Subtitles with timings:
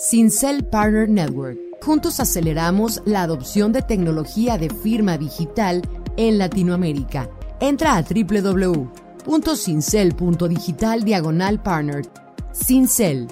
[0.00, 1.58] Sincel Partner Network.
[1.82, 5.82] Juntos aceleramos la adopción de tecnología de firma digital
[6.16, 7.28] en Latinoamérica.
[7.58, 12.06] Entra a www.cincel.digital diagonal partner.
[12.52, 13.26] Cincel,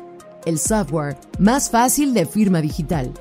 [0.44, 3.12] el software más fácil de firma digital.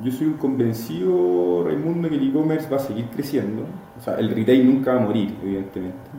[0.00, 3.64] Yo soy un convencido, Raimundo, que el e-commerce va a seguir creciendo.
[3.98, 6.10] O sea, el retail nunca va a morir, evidentemente.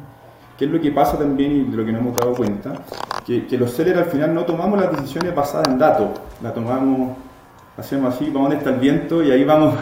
[0.61, 2.73] ¿Qué es lo que pasa también y de lo que nos hemos dado cuenta?
[3.25, 6.09] Que, los sellers al final no tomamos las decisiones basadas en datos,
[6.39, 7.17] la tomamos,
[7.75, 9.73] hacemos así, vamos donde está el viento y ahí vamos,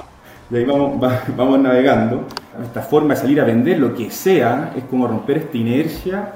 [0.49, 0.98] y ahí vamos,
[1.35, 2.21] vamos navegando.
[2.63, 6.31] Esta forma de salir a vender lo que sea es como romper esta inercia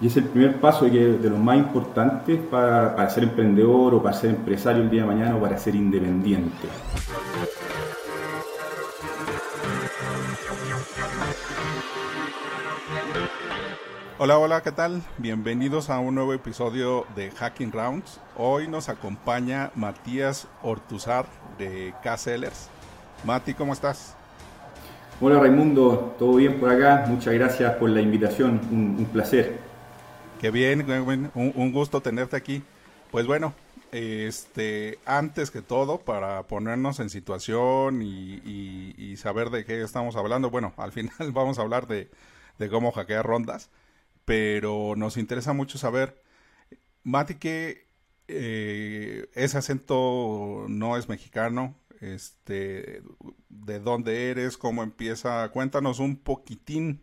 [0.00, 4.16] y es el primer paso de los más importantes para, para ser emprendedor o para
[4.16, 6.66] ser empresario el día de mañana o para ser independiente.
[14.16, 15.02] Hola, hola, ¿qué tal?
[15.18, 18.20] Bienvenidos a un nuevo episodio de Hacking Rounds.
[18.36, 21.26] Hoy nos acompaña Matías Ortuzar
[21.58, 22.68] de K-Sellers.
[23.24, 24.14] Mati, ¿cómo estás?
[25.20, 27.06] Hola Raimundo, ¿todo bien por acá?
[27.08, 29.58] Muchas gracias por la invitación, un, placer.
[30.40, 30.86] Qué bien,
[31.34, 32.62] un, gusto tenerte aquí.
[33.10, 33.52] Pues bueno,
[33.90, 40.72] este, antes que todo, para ponernos en situación y, saber de qué estamos hablando, bueno,
[40.76, 42.08] al final vamos a hablar de,
[42.60, 43.70] de cómo hackear rondas
[44.24, 46.22] pero nos interesa mucho saber,
[47.02, 47.88] Mati, que
[48.28, 53.02] eh, ese acento no es mexicano, este,
[53.48, 57.02] de dónde eres, cómo empieza, cuéntanos un poquitín,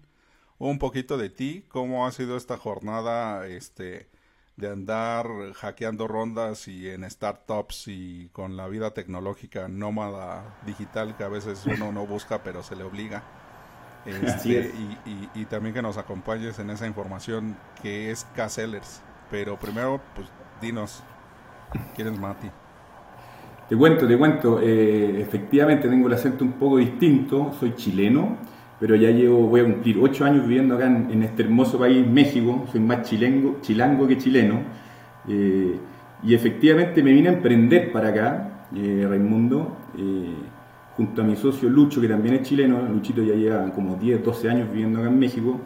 [0.58, 4.10] un poquito de ti, cómo ha sido esta jornada, este,
[4.58, 11.24] de andar hackeando rondas y en startups y con la vida tecnológica nómada digital que
[11.24, 13.41] a veces uno no busca pero se le obliga.
[14.06, 14.72] Este,
[15.36, 19.02] y, también que nos acompañes en esa información que es K-Sellers.
[19.30, 20.28] Pero primero, pues
[20.62, 21.04] dinos,
[21.96, 22.50] ¿quién es Mati?
[23.70, 24.60] Te cuento, te cuento.
[24.62, 27.54] Eh, efectivamente tengo el acento un poco distinto.
[27.60, 28.38] Soy chileno,
[28.80, 32.66] pero ya llevo, voy a cumplir ocho años viviendo acá en, este hermoso país, México.
[32.72, 34.62] Soy más chilengo, chilango que chileno.
[35.28, 35.80] Eh,
[36.24, 39.78] y efectivamente me vine a emprender para acá, eh, Raimundo
[40.98, 44.50] junto a mi socio Lucho, que también es chileno, Luchito ya lleva como 10, 12
[44.50, 45.60] años viviendo acá en México,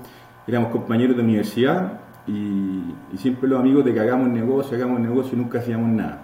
[0.47, 5.41] éramos compañeros de universidad y, siempre los amigos de que hagamos negocio, hagamos negocio y
[5.41, 6.21] nunca hacíamos nada.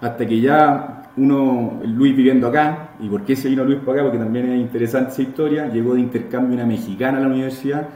[0.00, 4.02] Hasta que ya uno, Luis viviendo acá, y por qué se vino Luis para acá,
[4.02, 7.88] porque también es interesante esa historia, llegó de intercambio una mexicana a la universidad,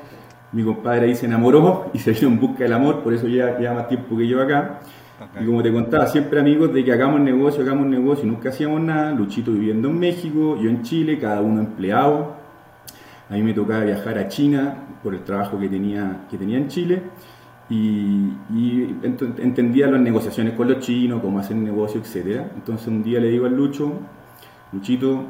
[0.53, 3.59] mi compadre ahí se enamoró y se vino en busca del amor, por eso ya
[3.59, 4.81] lleva más tiempo que yo acá.
[5.41, 9.13] Y como te contaba, siempre amigos de que hagamos negocio, hagamos negocio, nunca hacíamos nada.
[9.13, 12.37] Luchito viviendo en México, yo en Chile, cada uno empleado.
[13.29, 16.69] A mí me tocaba viajar a China por el trabajo que tenía, que tenía en
[16.69, 17.03] Chile.
[17.69, 18.31] Y,
[19.39, 22.43] entendía las negociaciones con los chinos, cómo hacer negocio, etc.
[22.55, 23.93] Entonces un día le digo al Lucho,
[24.73, 25.25] Luchito,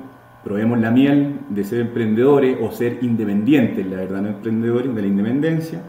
[0.44, 5.08] probemos la miel de ser emprendedores o ser independientes, la verdad, no emprendedores, de la
[5.08, 5.80] independencia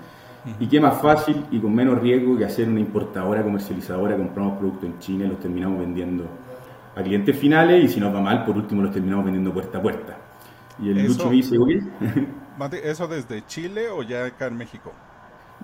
[0.60, 4.86] y qué más fácil y con menos riesgo que hacer una importadora comercializadora, compramos productos
[4.86, 6.26] en China y los terminamos vendiendo
[6.96, 9.82] a clientes finales y si nos va mal, por último los terminamos vendiendo puerta a
[9.82, 10.18] puerta.
[10.82, 11.58] Y el Lucho me dice,
[12.84, 14.92] ¿Eso desde Chile o ya acá en México?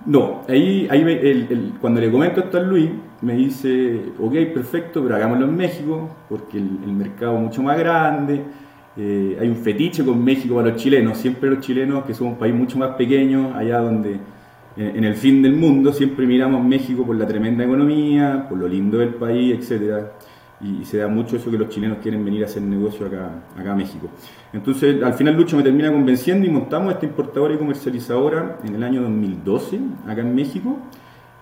[0.04, 2.90] No, ahí, ahí cuando le comento esto a Luis,
[3.22, 8.44] me dice, ok, perfecto, pero hagámoslo en México, porque el, mercado es mucho más grande,
[8.96, 12.38] eh, hay un fetiche con México para los chilenos, siempre los chilenos, que somos un
[12.38, 14.20] país mucho más pequeño, allá donde
[14.76, 18.98] en el fin del mundo siempre miramos México por la tremenda economía, por lo lindo
[18.98, 20.12] del país, etcétera,
[20.60, 23.72] y, se da mucho eso que los chilenos quieren venir a hacer negocio acá, acá
[23.72, 24.08] a México.
[24.52, 28.82] Entonces, al final Lucho me termina convenciendo y montamos esta importadora y comercializadora en el
[28.82, 30.78] año 2012, acá en México.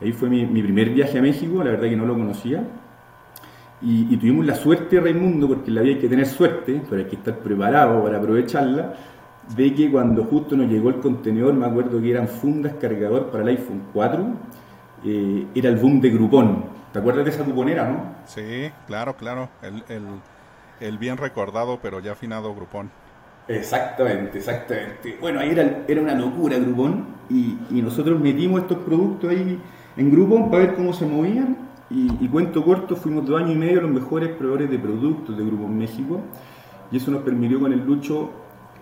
[0.00, 2.64] Ahí fue mi, primer viaje a México, la verdad que no lo conocía.
[3.82, 7.08] Y, y tuvimos la suerte, Raimundo, porque la vida hay que tener suerte, pero hay
[7.08, 8.94] que estar preparado para aprovecharla
[9.56, 13.43] de que cuando justo nos llegó el contenedor, me acuerdo que eran fundas cargador para
[13.43, 14.27] el iPhone 4,
[15.05, 16.64] eh, era el boom de Groupon.
[16.93, 18.14] ¿Te acuerdas de esa cuponera, no?
[18.26, 19.49] Sí, claro, claro.
[20.81, 22.91] El, bien recordado, pero ya afinado Groupon.
[23.49, 25.19] Exactamente, exactamente.
[25.20, 29.61] Bueno, ahí era, era una locura Groupon y, y, nosotros metimos estos productos ahí
[29.97, 31.58] en Groupon para ver cómo se movían
[31.90, 35.44] y, y, cuento corto, fuimos dos años y medio los mejores proveedores de productos de
[35.44, 36.20] Groupon México
[36.90, 38.31] y eso nos permitió con el Lucho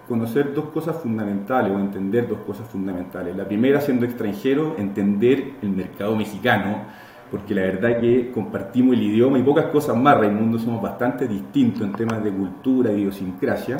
[0.08, 3.36] conocer dos cosas fundamentales o entender dos cosas fundamentales.
[3.36, 6.84] La primera, siendo extranjero, entender el mercado mexicano,
[7.30, 11.82] porque la verdad que compartimos el idioma y pocas cosas más, Raimundo, somos bastante distintos
[11.82, 13.76] en temas de cultura, idiosincrasia.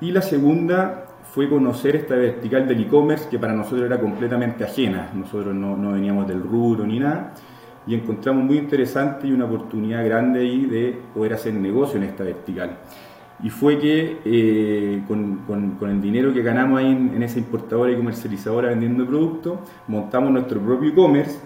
[0.00, 5.10] Y la segunda fue conocer esta vertical del e-commerce que para nosotros era completamente ajena.
[5.14, 7.34] Nosotros no, no, veníamos del rubro ni nada
[7.86, 12.24] y encontramos muy interesante y una oportunidad grande ahí de poder hacer negocio en esta
[12.24, 12.78] vertical.
[13.42, 17.96] Y fue que eh, con, con, el dinero que ganamos ahí en, esa importadora y
[17.96, 21.38] comercializadora vendiendo productos, montamos nuestro propio e-commerce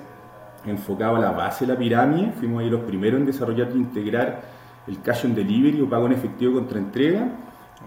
[0.67, 2.33] enfocado a la base de la pirámide.
[2.33, 4.43] Fuimos ahí los primeros en desarrollar e integrar
[4.87, 7.29] el cash on delivery o pago en efectivo contra entrega.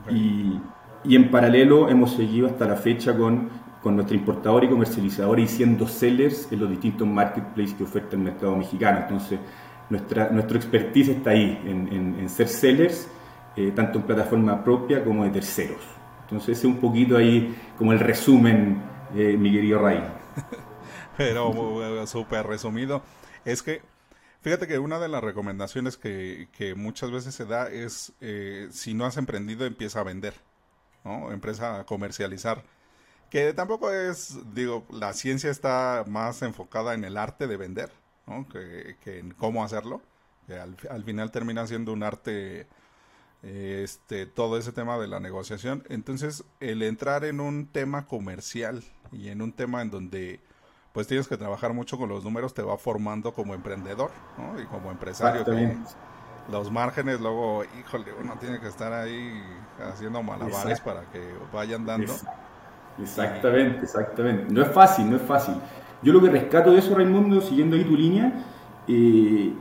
[0.09, 0.59] Y,
[1.03, 3.49] y en paralelo hemos seguido hasta la fecha con,
[3.81, 8.21] con nuestra importadora y comercializadora y siendo sellers en los distintos marketplaces que oferta el
[8.21, 8.99] mercado mexicano.
[8.99, 9.39] Entonces,
[9.89, 13.07] nuestra, nuestro expertise está ahí, en, en, ser sellers,
[13.57, 15.81] eh, tanto en plataforma propia como de terceros.
[16.21, 18.81] Entonces, ese es un poquito ahí como el resumen,
[19.15, 20.03] eh, mi querido Ray.
[21.17, 23.01] Pero súper resumido.
[23.43, 23.81] Es que
[24.47, 28.93] Fíjate que una de las recomendaciones que, que muchas veces se da es, eh, si
[28.93, 30.35] no has emprendido, empieza a vender.
[31.31, 32.63] Empresa a comercializar.
[33.29, 37.91] Que tampoco es, digo, la ciencia está más enfocada en el arte de vender,
[38.51, 40.01] Que, en cómo hacerlo.
[40.45, 42.67] Que al, final termina siendo un arte,
[43.43, 45.83] este, todo ese tema de la negociación.
[45.89, 50.39] Entonces, el entrar en un tema comercial y en un tema en donde
[50.93, 54.09] pues tienes que trabajar mucho con los números, te va formando como emprendedor,
[54.59, 55.45] Y como empresario
[56.51, 59.43] los márgenes, luego, híjole, uno tiene que estar ahí
[59.91, 61.21] haciendo malabares para que
[61.53, 62.13] vayan dando.
[62.99, 64.53] Exactamente, exactamente.
[64.53, 65.55] No es fácil, no es fácil.
[66.01, 68.33] Yo lo que rescato de eso, Raimundo, siguiendo ahí tu línea,
[68.87, 69.53] eh,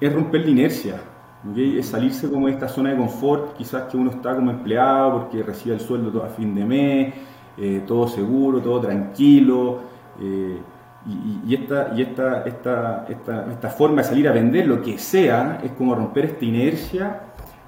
[0.00, 1.00] es romper la inercia.
[1.56, 5.42] Es salirse como de esta zona de confort, quizás que uno está como empleado porque
[5.42, 7.14] recibe el sueldo a fin de mes,
[7.56, 9.80] eh, todo seguro, todo tranquilo.
[10.20, 10.58] Eh,
[11.46, 15.72] y, esta, y esta, esta, esta, forma de salir a vender lo que sea es
[15.72, 17.22] como romper esta inercia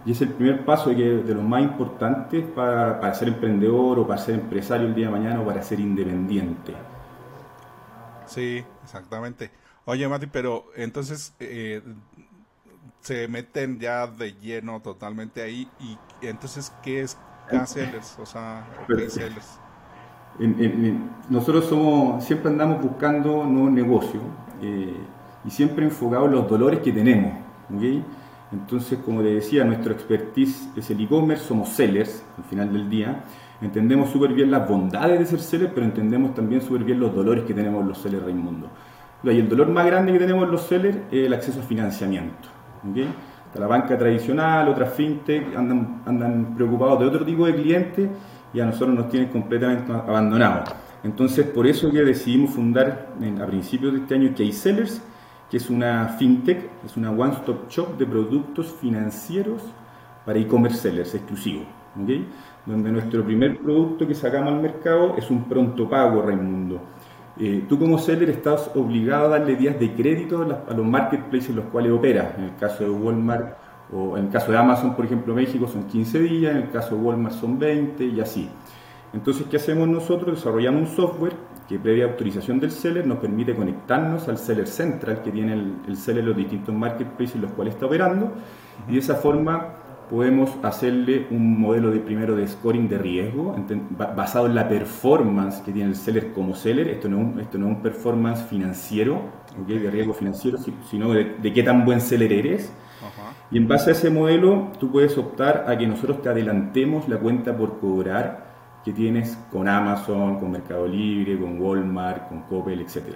[0.05, 4.21] y es el primer paso de los más importantes para, para, ser emprendedor o para
[4.21, 6.75] ser empresario el día de mañana o para ser independiente.
[8.27, 9.51] Sí, exactamente.
[9.85, 11.83] Oye, Mati, pero entonces eh,
[13.03, 17.19] se meten ya de lleno totalmente ahí y entonces, ¿qué es
[17.51, 18.19] K-Sellers?
[18.19, 18.67] O sea,
[19.09, 19.59] sellers
[21.29, 24.23] nosotros somos, siempre andamos buscando nuevos negocios
[24.63, 24.95] eh,
[25.45, 27.33] y siempre enfocados en los dolores que tenemos.
[28.51, 33.25] Entonces, como le decía, nuestro expertise es el e-commerce, somos sellers al final del día.
[33.61, 37.45] Entendemos súper bien las bondades de ser sellers, pero entendemos también súper bien los dolores
[37.45, 38.69] que tenemos los sellers Raimundo.
[39.25, 42.52] Y el dolor más grande que tenemos los sellers es el acceso a financiamiento.
[43.55, 48.11] La banca tradicional, otras fintech andan, andan preocupados de otro tipo de clientes
[48.53, 50.71] y a nosotros nos tienen completamente abandonados.
[51.05, 53.09] Entonces, por eso que decidimos fundar
[53.41, 55.03] a principios de este año K-Sellers,
[55.51, 59.63] que es una fintech, es una one-stop shop de productos financieros
[60.25, 61.67] para e-commerce sellers exclusivos,
[62.65, 66.81] donde nuestro primer producto que sacamos al mercado es un pronto pago, Raimundo.
[67.39, 71.57] Eh, tú como seller estás obligado a darle días de crédito a los marketplaces en
[71.57, 72.37] los cuales operas.
[72.37, 73.57] En el caso de Walmart
[73.93, 76.95] o en el caso de Amazon, por ejemplo, México son 15 días, en el caso
[76.95, 78.49] de Walmart son 20 y así.
[79.13, 80.37] Entonces, ¿qué hacemos nosotros?
[80.37, 81.35] Desarrollamos un software
[81.69, 86.21] que previa autorización del seller nos permite conectarnos al seller central que tiene el, seller
[86.21, 88.33] en los distintos marketplaces en los cuales está operando
[88.89, 89.69] y de esa forma
[90.11, 93.57] podemos hacerle un modelo de primero de scoring de riesgo
[94.17, 96.89] basado en la performance que tiene el seller como seller.
[96.89, 99.23] Esto no es un, esto no es un performance financiero,
[99.67, 100.59] de riesgo financiero,
[100.91, 102.73] sino de, de qué tan buen seller eres
[103.51, 107.19] y en base a ese modelo, tú puedes optar a que nosotros te adelantemos la
[107.19, 108.51] cuenta por cobrar
[108.83, 113.15] que tienes con Amazon, con Mercado Libre, con Walmart, con Coppel, etc.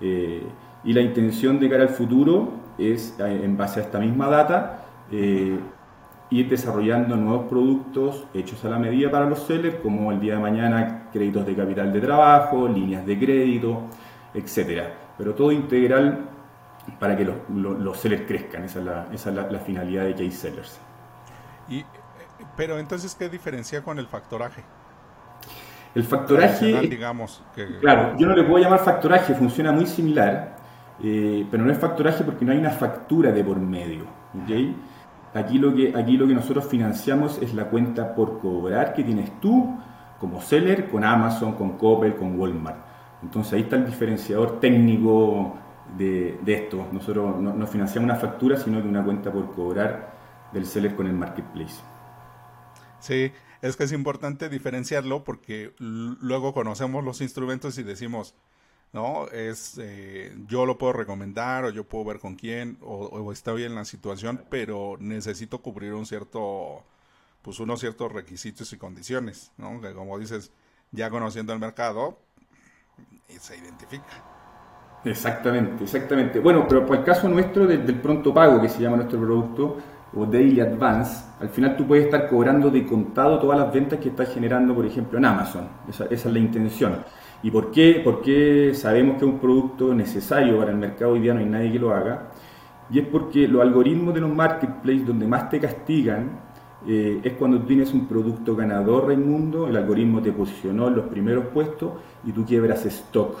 [0.00, 0.42] Eh,
[0.84, 4.84] y la intención de cara al futuro es, eh, en base a esta misma data,
[5.12, 5.56] eh,
[6.30, 10.40] ir desarrollando nuevos productos hechos a la medida para los sellers, como el día de
[10.40, 13.82] mañana créditos de capital de trabajo, líneas de crédito,
[14.34, 14.82] etc.
[15.16, 16.28] Pero todo integral
[16.98, 18.64] para que los, los, sellers crezcan.
[18.64, 20.80] Esa es la, esa es la, finalidad de Case Sellers.
[21.68, 21.84] Y,
[22.56, 24.62] pero entonces, ¿qué diferencia con el factoraje?
[25.94, 27.42] El factoraje, digamos,
[27.80, 30.56] claro, yo no le puedo llamar factoraje, funciona muy similar,
[31.02, 34.04] eh, pero no es factoraje porque no hay una factura de por medio.
[35.34, 39.40] Aquí, lo que, aquí lo que nosotros financiamos es la cuenta por cobrar que tienes
[39.40, 39.78] tú
[40.18, 42.78] como seller con Amazon, con Coppel, con Walmart.
[43.22, 45.56] Entonces ahí está el diferenciador técnico
[45.96, 46.86] de, esto.
[46.92, 50.16] Nosotros no, financiamos una factura, sino que una cuenta por cobrar
[50.52, 51.82] del seller con el marketplace.
[53.00, 53.32] Sí,
[53.62, 58.34] es que es importante diferenciarlo porque luego conocemos los instrumentos y decimos,
[58.92, 63.52] no, es eh, yo lo puedo recomendar o yo puedo ver con quién o, está
[63.52, 66.84] bien la situación, pero necesito cubrir un cierto
[67.42, 69.80] pues unos ciertos requisitos y condiciones, ¿no?
[69.80, 70.50] Que como dices,
[70.90, 72.18] ya conociendo el mercado,
[73.38, 74.38] se identifica.
[75.04, 76.40] Exactamente, exactamente.
[76.40, 79.78] Bueno, pero por el caso nuestro del, pronto pago, que se llama nuestro producto,
[80.14, 84.08] o Daily Advance, al final tú puedes estar cobrando de contado todas las ventas que
[84.08, 85.68] estás generando, por ejemplo, en Amazon.
[85.88, 87.04] Esa, es la intención.
[87.42, 88.00] ¿Y por qué?
[88.02, 91.72] Porque sabemos que es un producto necesario para el mercado hoy día, no hay nadie
[91.72, 92.30] que lo haga.
[92.90, 96.40] Y es porque los algoritmos de los marketplaces donde más te castigan
[96.86, 101.46] eh, es cuando tienes un producto ganador, mundo, el algoritmo te posicionó en los primeros
[101.46, 101.92] puestos
[102.24, 103.36] y tú quiebras stock.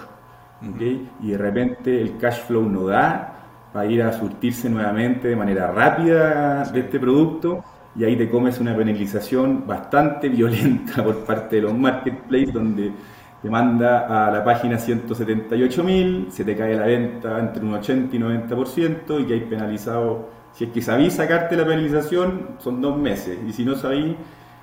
[1.20, 3.34] Y de repente el cash flow no da
[3.72, 7.62] para ir a surtirse nuevamente de manera rápida de este producto
[7.94, 12.92] y ahí te comes una penalización bastante violenta por parte de los marketplaces donde
[13.42, 18.18] te manda a la página 178.000, se te cae la venta entre un 80 y
[18.18, 23.38] 90% y que hay penalizado, si es que sabéis sacarte la penalización, son dos meses,
[23.46, 24.16] y si no sabéis,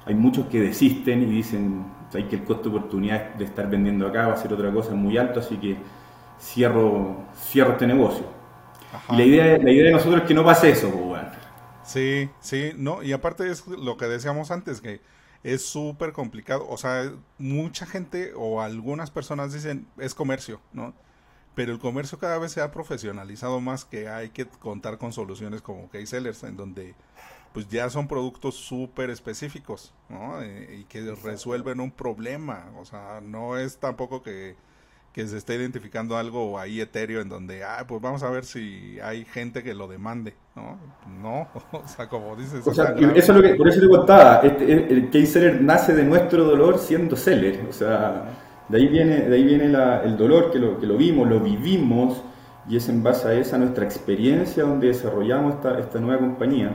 [0.05, 4.08] hay muchos que desisten y dicen, hay que el costo de oportunidad de estar vendiendo
[4.08, 5.77] acá va a ser otra cosa muy alto, así que
[6.39, 8.25] cierro, cierro este negocio.
[9.10, 11.29] Y la idea, la idea de nosotros es que no pase eso, pues, bueno.
[11.84, 15.01] Sí, sí, no, y aparte es lo que decíamos antes, que
[15.45, 16.65] es súper complicado.
[16.67, 20.95] O sea, mucha gente o algunas personas dicen es comercio, ¿no?
[21.53, 25.61] Pero el comercio cada vez se ha profesionalizado más que hay que contar con soluciones
[25.61, 26.95] como K-Sellers, en donde
[27.53, 30.41] pues ya son productos súper específicos, ¿no?
[30.41, 32.71] Eh, y que resuelven un problema.
[32.79, 34.55] O sea, no es tampoco que
[35.15, 39.00] que se está identificando algo ahí etéreo en donde, ah, pues vamos a ver si
[39.01, 40.77] hay gente que lo demande, ¿no?
[41.22, 42.67] No, o sea, como dices.
[42.67, 45.93] O sea, eso es lo que, por eso te contaba, este, el case seller nace
[45.93, 48.25] de nuestro dolor siendo seller, o sea,
[48.67, 52.22] de ahí viene, de ahí viene el dolor que lo, que lo vimos, lo vivimos,
[52.67, 56.74] y es en base a esa nuestra experiencia donde desarrollamos esta, esta nueva compañía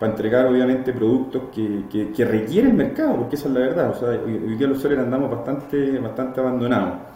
[0.00, 3.90] para entregar obviamente productos que, que, que requieren el mercado, porque esa es la verdad,
[3.90, 7.09] o sea, hoy, día los sellers andamos bastante, bastante abandonados.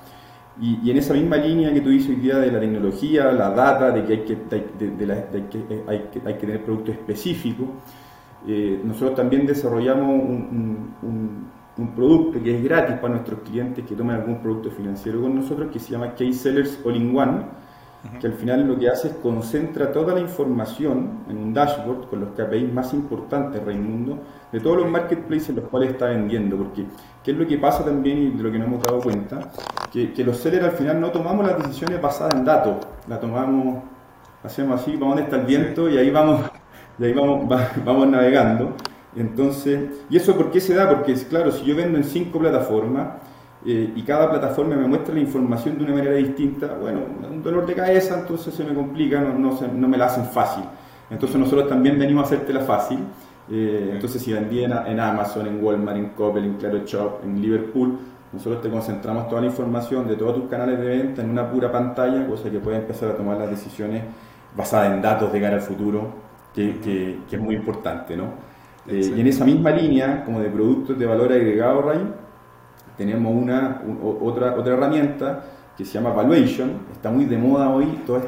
[0.60, 3.90] Y, en esa misma línea que tú dices hoy día de la tecnología, la data,
[3.90, 4.38] de que hay que,
[5.86, 7.66] hay que, hay que tener productos específicos,
[8.46, 11.44] eh, nosotros también desarrollamos un, un,
[11.96, 15.80] producto que es gratis para nuestros clientes que tomen algún producto financiero con nosotros, que
[15.80, 16.78] se llama K-Sellers
[18.20, 22.20] Que al final lo que hace es concentra toda la información en un dashboard con
[22.20, 24.18] los KPIs más importantes, Raimundo,
[24.52, 26.84] de todos los marketplaces en los cuales está vendiendo, porque
[27.22, 29.50] ¿qué es lo que pasa también y de lo que no hemos dado cuenta?
[29.90, 33.82] Que, que los sellers al final no tomamos las decisiones basadas en datos, la tomamos,
[34.42, 36.42] hacemos así, vamos donde está el viento y ahí vamos,
[36.98, 37.48] y ahí vamos,
[37.84, 38.74] vamos navegando.
[39.16, 40.88] Entonces, ¿y eso por qué se da?
[40.88, 43.14] Porque, claro, si yo vendo en cinco plataformas,
[43.66, 47.64] eh, y cada plataforma me muestra la información de una manera distinta, bueno, un dolor
[47.66, 50.64] de cabeza, entonces se me complica, no, no, se, no me la hacen fácil.
[51.10, 52.98] Entonces nosotros también venimos a hacértela fácil.
[53.50, 57.40] Eh, entonces si vendí en, en, Amazon, en Walmart, en Coppel, en Claro Shop, en
[57.40, 57.98] Liverpool,
[58.32, 61.70] nosotros te concentramos toda la información de todos tus canales de venta en una pura
[61.70, 64.02] pantalla, cosa que puedes empezar a tomar las decisiones
[64.56, 66.08] basadas en datos de cara al futuro,
[66.54, 68.24] que, que, es muy importante, ¿no?
[68.86, 72.00] Eh, y en esa misma línea, como de productos de valor agregado, Ray,
[72.96, 75.44] tenemos una, otra, otra herramienta
[75.76, 78.22] que se llama Valuation, está muy de moda hoy todos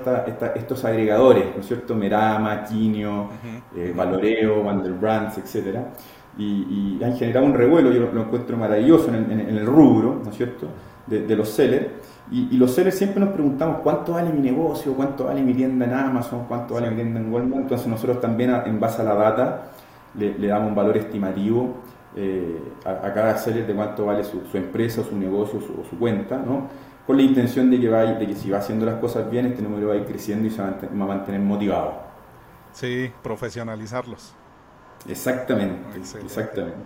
[0.57, 1.95] estos agregadores, ¿no es cierto?
[1.95, 3.29] Merama, Quinio,
[3.77, 5.79] eh, Valoreo, Vanderbrands, etc.
[6.39, 10.67] Y, han generado un revuelo, yo lo, encuentro maravilloso en el, rubro, ¿no es cierto?,
[11.07, 11.87] de, los sellers.
[12.33, 15.95] Y, los sellers siempre nos preguntamos cuánto vale mi negocio, cuánto vale mi tienda en
[15.95, 17.63] Amazon, cuánto vale mi tienda en Walmart.
[17.63, 19.63] Entonces nosotros también en base a la data
[20.19, 21.77] le, le damos un valor estimativo
[22.17, 26.69] eh, a, cada seller de cuánto vale su, empresa, su negocio o su, cuenta, ¿no?
[27.07, 29.63] con la intención de que, va, de que si va haciendo las cosas bien, este
[29.63, 32.01] número va a ir creciendo y se va a mantener motivado.
[32.73, 34.35] Sí, profesionalizarlos.
[35.09, 36.79] Exactamente, exactamente.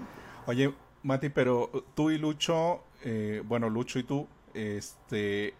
[0.46, 5.54] Oye, Mati, pero tú y Lucho, eh, bueno, Lucho y tú, este,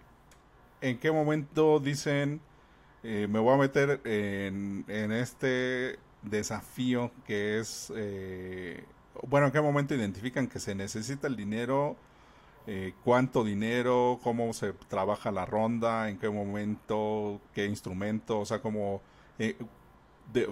[0.81, 2.41] ¿en qué momento dicen,
[3.03, 8.85] eh, me voy a meter en, en este desafío que es eh,
[9.29, 11.97] bueno, ¿en qué momento identifican que se necesita el dinero?
[12.67, 14.19] Eh, ¿Cuánto dinero?
[14.23, 16.09] ¿Cómo se trabaja la ronda?
[16.09, 17.41] ¿En qué momento?
[17.55, 18.41] ¿Qué instrumento?
[18.41, 19.01] O sea, cómo
[19.39, 19.57] eh,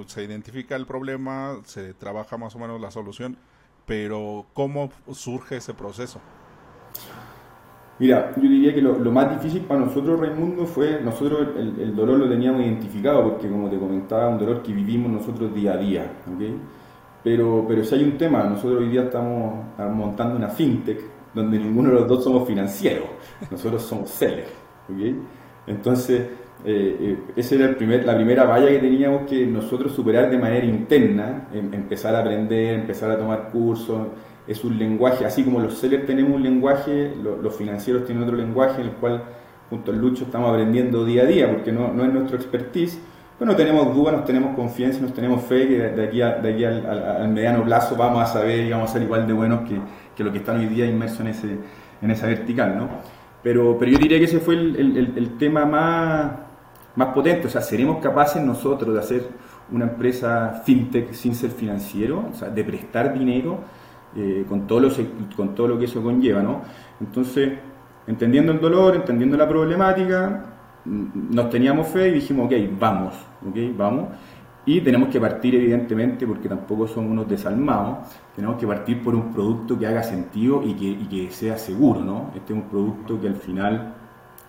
[0.06, 3.36] se identifica el problema, se trabaja más o menos la solución,
[3.86, 6.20] pero ¿cómo surge ese proceso?
[7.98, 12.28] Mira, yo diría que lo, más difícil para nosotros, Raimundo, fue, nosotros el, dolor lo
[12.28, 16.56] teníamos identificado, porque como te comentaba, un dolor que vivimos nosotros día a día, ¿okay?
[17.28, 19.52] Pero, pero si hay un tema, nosotros hoy día estamos,
[19.92, 20.98] montando una fintech
[21.34, 23.04] donde ninguno de los dos somos financieros,
[23.50, 24.48] nosotros somos sellers.
[25.66, 26.22] Entonces,
[26.64, 30.38] Eh, eh, esa era el primer, la primera valla que teníamos que nosotros superar de
[30.38, 34.08] manera interna, em, empezar a aprender, empezar a tomar cursos.
[34.46, 38.80] Es un lenguaje, así como los sellers tenemos un lenguaje, los financieros tienen otro lenguaje
[38.80, 39.22] en el cual
[39.70, 42.98] junto al Lucho estamos aprendiendo día a día, porque no, no es nuestro expertise.
[43.38, 47.28] Bueno, tenemos dudas, nos tenemos confianza, nos tenemos fe que de aquí, de aquí al,
[47.28, 49.78] mediano plazo vamos a saber y vamos a ser igual de buenos que,
[50.16, 51.58] que lo que están hoy día inmersos en, ese,
[52.02, 52.88] en esa vertical, ¿no?
[53.42, 56.32] Pero, pero yo diría que ese fue el, el, el tema más,
[56.96, 59.22] más potente, o sea, seremos capaces nosotros de hacer
[59.70, 63.60] una empresa fintech sin ser financiero, o sea, de prestar dinero
[64.16, 64.88] eh, con, todo lo,
[65.36, 66.62] con todo lo que eso conlleva, ¿no?
[67.00, 67.52] Entonces,
[68.08, 73.14] entendiendo el dolor, entendiendo la problemática, nos teníamos fe y dijimos, ok, vamos,
[73.46, 74.08] ok, vamos.
[74.66, 79.32] Y tenemos que partir, evidentemente, porque tampoco somos unos desalmados, tenemos que partir por un
[79.32, 82.30] producto que haga sentido y que, y que sea seguro, ¿no?
[82.34, 83.94] Este es un producto que al final,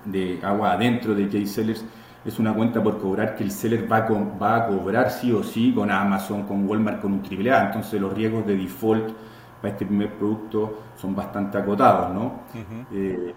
[0.05, 1.86] de agua adentro de K-Sellers,
[2.25, 5.41] es una cuenta por cobrar que el seller va a, va a cobrar sí o
[5.41, 7.67] sí con Amazon, con Walmart, con un AAA.
[7.67, 9.09] Entonces los riesgos de default
[9.62, 12.41] para este primer producto son bastante acotados, ¿no?
[12.91, 13.33] Eh,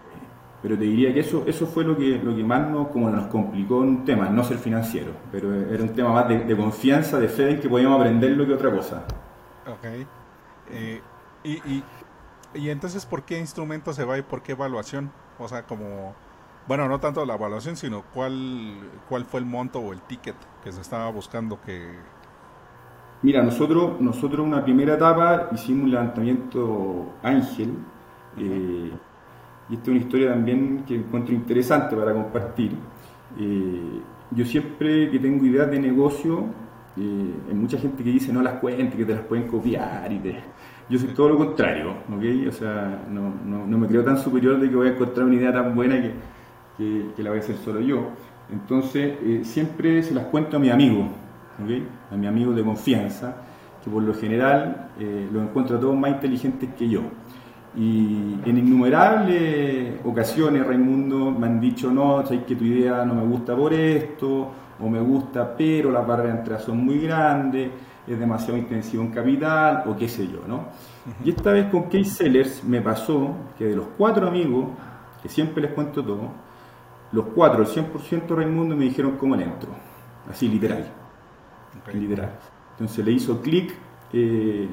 [0.62, 3.26] pero te diría que eso, eso fue lo que, lo que más nos, como nos
[3.26, 7.50] complicó un tema, no ser financiero, pero era un tema más de, confianza, de fe
[7.50, 9.04] en que podíamos aprenderlo que otra cosa.
[9.66, 10.06] Ok.
[10.70, 11.00] Eh,
[11.42, 11.84] y, y,
[12.54, 15.10] y entonces, ¿por qué instrumento se va y por qué evaluación?
[15.38, 16.14] O sea, como
[16.66, 18.76] bueno, no tanto la evaluación, sino cuál,
[19.08, 21.98] cuál fue el monto o el ticket que se estaba buscando que...
[23.22, 27.74] Mira, nosotros, nosotros una primera etapa hicimos un levantamiento ángel,
[28.38, 28.92] eh,
[29.72, 32.72] y esta es una historia también que encuentro interesante para compartir.
[33.40, 34.00] Eh,
[34.30, 36.44] yo siempre que tengo ideas de negocio,
[36.96, 40.18] eh, hay mucha gente que dice no las cuentes, que te las pueden copiar y
[40.18, 40.36] te...
[40.88, 42.48] Yo soy todo lo contrario, ¿ok?
[42.48, 45.52] O sea, no, no, me creo tan superior de que voy a encontrar una idea
[45.52, 46.12] tan buena que
[46.76, 48.10] que, la voy a hacer solo yo.
[48.50, 51.08] Entonces, eh, siempre se las cuento a mi amigo,
[52.10, 53.36] a mi amigo de confianza,
[53.82, 57.02] que por lo general eh, lo encuentro a todos más inteligentes que yo.
[57.74, 63.24] Y en innumerables ocasiones, Raimundo, me han dicho, no, sabes que tu idea no me
[63.24, 67.70] gusta por esto, o me gusta, pero las barreras de entrada son muy grandes,
[68.06, 70.66] es demasiado intensivo en capital, o qué sé yo, ¿no?
[71.24, 74.66] Y esta vez con Case Sellers me pasó que de los cuatro amigos,
[75.22, 76.30] que siempre les cuento todo,
[77.12, 79.70] los cuatro, el 100% Raimundo, me dijeron cómo le entro.
[80.30, 80.86] Así, literal.
[81.92, 82.30] Literal.
[82.72, 83.74] Entonces le hizo clic
[84.12, 84.68] eh,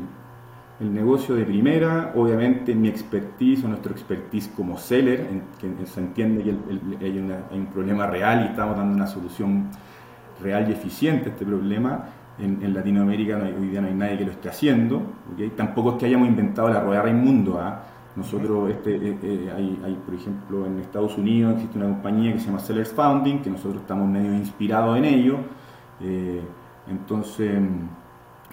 [0.79, 5.99] el negocio de primera, obviamente mi expertise o nuestro expertise como seller, en, que se
[5.99, 9.67] entiende que hay, un problema real y estamos dando una solución
[10.41, 12.05] real y eficiente a este problema.
[12.39, 15.01] En, Latinoamérica hoy día no hay nadie que lo esté haciendo.
[15.57, 17.59] Tampoco es que hayamos inventado la rueda Raimundo.
[17.59, 17.83] ¿ah?
[18.15, 19.51] Nosotros, este, eh, eh,
[19.83, 23.49] hay, por ejemplo, en Estados Unidos existe una compañía que se llama Sellers Founding, que
[23.49, 25.37] nosotros estamos medio inspirados en ello.
[26.01, 26.41] Eh,
[26.89, 27.59] entonces,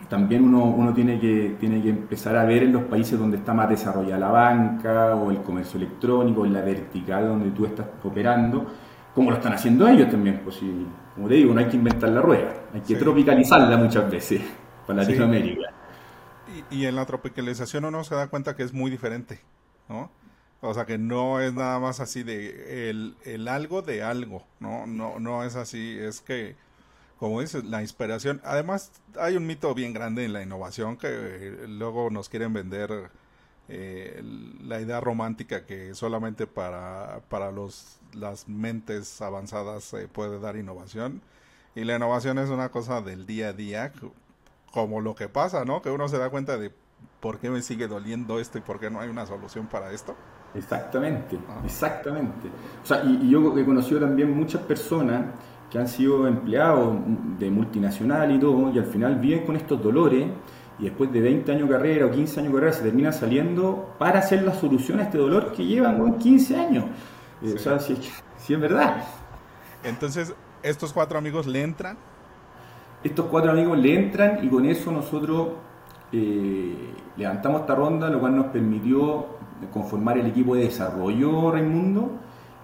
[0.08, 3.54] también uno, uno tiene, que, tiene que empezar a ver en los países donde está
[3.54, 8.66] más desarrollada la banca o el comercio electrónico, en la vertical donde tú estás operando,
[9.14, 10.40] cómo lo están haciendo ellos también.
[10.44, 10.60] Pues,
[11.14, 14.42] como te digo, no hay que inventar la rueda, hay que tropicalizarla muchas veces
[14.86, 15.72] para Latinoamérica.
[16.70, 19.40] Y, y en la tropicalización uno se da cuenta que es muy diferente.
[19.88, 20.10] ¿no?
[20.60, 24.86] O sea que no es nada más así de el, algo de algo, ¿no?
[24.86, 26.56] No, no es así, es que,
[27.18, 32.10] como dices, la inspiración, además hay un mito bien grande en la innovación que luego
[32.10, 33.10] nos quieren vender
[33.68, 34.22] eh,
[34.62, 41.22] la idea romántica que solamente para, para los, las mentes avanzadas se puede dar innovación.
[41.74, 43.92] Y la innovación es una cosa del día a día,
[44.72, 45.82] como lo que pasa, ¿no?
[45.82, 46.72] Que uno se da cuenta de
[47.20, 50.14] ¿por qué me sigue doliendo esto y por qué no hay una solución para esto?
[50.54, 51.62] Exactamente, ah.
[51.64, 52.48] exactamente.
[52.82, 55.26] O sea, y, yo he conocido también muchas personas
[55.70, 56.96] que han sido empleados
[57.38, 60.26] de multinacional y todo, y al final viven con estos dolores,
[60.78, 63.94] y después de 20 años de carrera o 15 años de carrera se terminan saliendo
[63.98, 66.84] para hacer la solución a este dolor que llevan 15 años.
[67.42, 69.04] Eh, o sea, si, es verdad.
[69.82, 71.96] Entonces, ¿estos cuatro amigos le entran?
[73.02, 75.48] Estos cuatro amigos le entran y con eso nosotros
[76.12, 79.26] eh, levantamos esta ronda, lo cual nos permitió
[79.72, 82.10] conformar el equipo de desarrollo Raimundo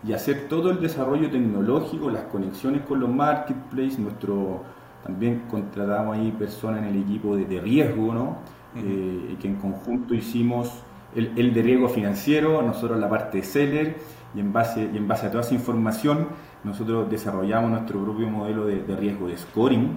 [0.05, 4.62] y hacer todo el desarrollo tecnológico, las conexiones con los marketplaces, nuestro
[5.05, 8.37] también contratamos ahí personas en el equipo de, riesgo, ¿no?
[8.77, 10.73] Eh, que en conjunto hicimos
[11.15, 13.97] el, de riesgo financiero, nosotros la parte de seller,
[14.35, 16.29] y en base, y en base a toda esa información,
[16.65, 19.97] nosotros desarrollamos nuestro propio modelo de, de riesgo de scoring,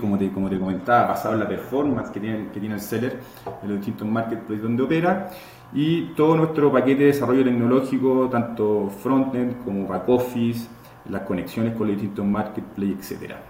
[0.00, 3.20] como, te, como te comentaba, basado en la performance que tiene, que tiene el seller
[3.62, 5.30] en los distintos marketplaces donde opera
[5.72, 10.68] y todo nuestro paquete de desarrollo tecnológico, tanto frontend como back office,
[11.08, 13.40] las conexiones con los distintos marketplaces, etcétera.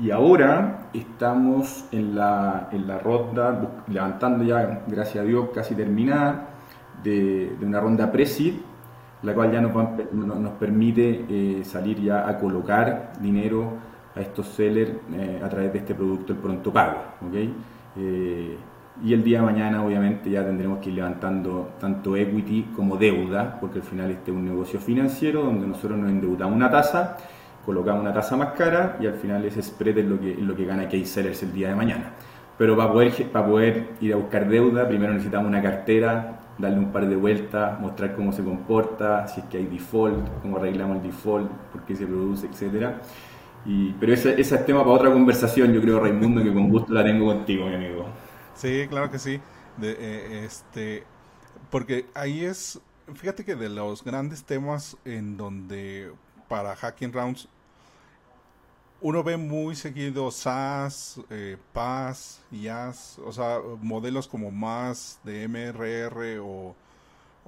[0.00, 6.50] Y ahora estamos en la, en la ronda, levantando ya, gracias a Dios, casi terminada,
[7.02, 8.26] de, una ronda pre
[9.22, 9.72] la cual ya nos,
[10.12, 13.72] nos permite eh, salir ya a colocar dinero
[14.14, 17.02] a estos sellers eh, a través de este producto, el pronto pago.
[17.28, 17.54] ¿okay?
[17.96, 18.56] Eh,
[19.04, 23.58] y el día de mañana obviamente ya tendremos que ir levantando tanto equity como deuda,
[23.60, 27.16] porque al final este es un negocio financiero donde nosotros nos endeudamos una tasa
[27.68, 30.64] colocamos una tasa más cara y al final ese spread es lo que, lo que
[30.64, 32.12] gana K-Sellers el día de mañana.
[32.56, 36.92] Pero para poder, para poder ir a buscar deuda, primero necesitamos una cartera, darle un
[36.92, 41.02] par de vueltas, mostrar cómo se comporta, si es que hay default, cómo arreglamos el
[41.04, 42.96] default, por qué se produce, etc.
[43.64, 46.92] Y, pero ese, ese es tema para otra conversación, yo creo, Raimundo, que con gusto
[46.92, 48.06] la tengo contigo, mi amigo.
[48.54, 49.40] Sí, claro que sí.
[49.76, 51.04] De, eh, este,
[51.70, 52.80] porque ahí es,
[53.14, 56.12] fíjate que de los grandes temas en donde
[56.48, 57.48] para Hacking Rounds
[59.00, 66.40] uno ve muy seguido SAS, eh, PAS, IAS, o sea, modelos como más de MRR
[66.40, 66.74] o,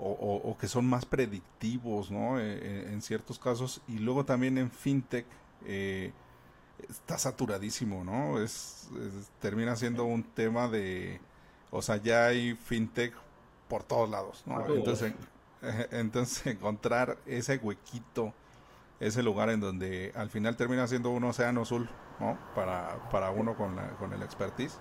[0.02, 2.38] o, que son más predictivos, ¿no?
[2.38, 3.82] Eh, eh, en ciertos casos.
[3.86, 5.26] Y luego también en FinTech
[5.66, 6.12] eh,
[6.88, 8.42] está saturadísimo, ¿no?
[8.42, 8.88] Es,
[9.40, 11.20] termina siendo un tema de,
[11.70, 13.14] o sea, ya hay FinTech
[13.68, 14.74] por todos lados, ¿no?
[14.74, 15.12] Entonces,
[15.90, 18.32] entonces encontrar ese huequito
[19.00, 21.88] ese lugar en donde al final termina siendo un océano azul,
[22.20, 22.36] ¿no?
[22.54, 24.78] Para, para uno con, la, con el expertise.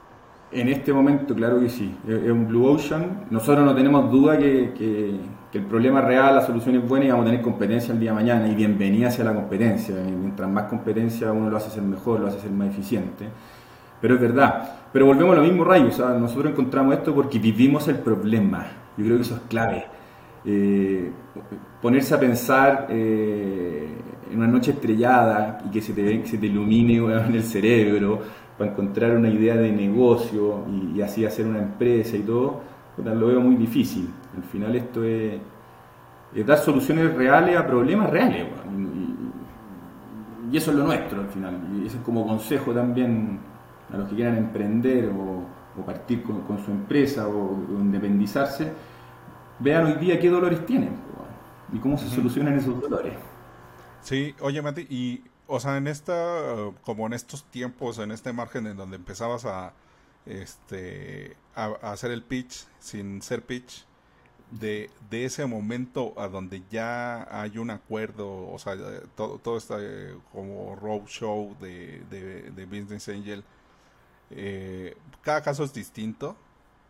[0.51, 3.27] En este momento, claro que sí, es un Blue Ocean.
[3.29, 7.23] Nosotros no tenemos duda que, que, el problema real, la solución es buena y vamos
[7.23, 9.95] a tener competencia el día de mañana y bienvenida hacia la competencia.
[9.95, 13.27] mientras más competencia uno lo hace ser mejor, lo hace ser más eficiente.
[14.01, 14.87] Pero es verdad.
[14.91, 15.87] Pero volvemos a lo mismo, Rayo.
[15.87, 18.65] O sea, nosotros encontramos esto porque vivimos el problema.
[18.97, 19.85] Yo creo que eso es clave.
[20.45, 21.11] Eh,
[21.81, 23.87] ponerse a pensar eh,
[24.29, 28.21] en una noche estrellada y que se te, se te ilumine en el cerebro
[28.59, 32.61] para encontrar una idea de negocio y, así hacer una empresa y todo,
[32.97, 34.09] lo veo muy difícil.
[34.35, 35.39] Al final esto es,
[36.45, 38.47] dar soluciones reales a problemas reales.
[40.51, 41.57] Y, eso es lo nuestro al final.
[41.81, 43.39] Y eso es como consejo también
[43.93, 45.45] a los que quieran emprender o,
[45.85, 48.73] partir con, su empresa o, independizarse.
[49.59, 50.89] Vean hoy día qué dolores tienen
[51.71, 53.13] y cómo se solucionan esos dolores.
[54.01, 58.67] Sí, oye Mati, y o sea, en esta, como en estos tiempos, en este margen
[58.67, 59.73] en donde empezabas a,
[60.25, 63.85] este, a, hacer el pitch sin ser pitch,
[64.51, 68.75] de, de, ese momento a donde ya hay un acuerdo, o sea,
[69.15, 73.43] todo, todo está eh, como roadshow de, de, de Business Angel,
[74.31, 76.35] eh, cada caso es distinto,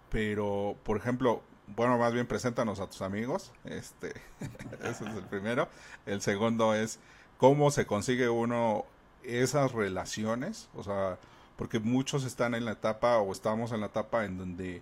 [0.09, 1.41] pero por ejemplo,
[1.75, 3.51] bueno, más bien preséntanos a tus amigos.
[3.65, 4.09] Este,
[4.83, 5.67] ese es el primero.
[6.05, 6.99] El segundo es
[7.37, 8.85] cómo se consigue uno
[9.23, 11.17] esas relaciones, o sea,
[11.57, 14.81] porque muchos están en la etapa o estamos en la etapa en donde eh,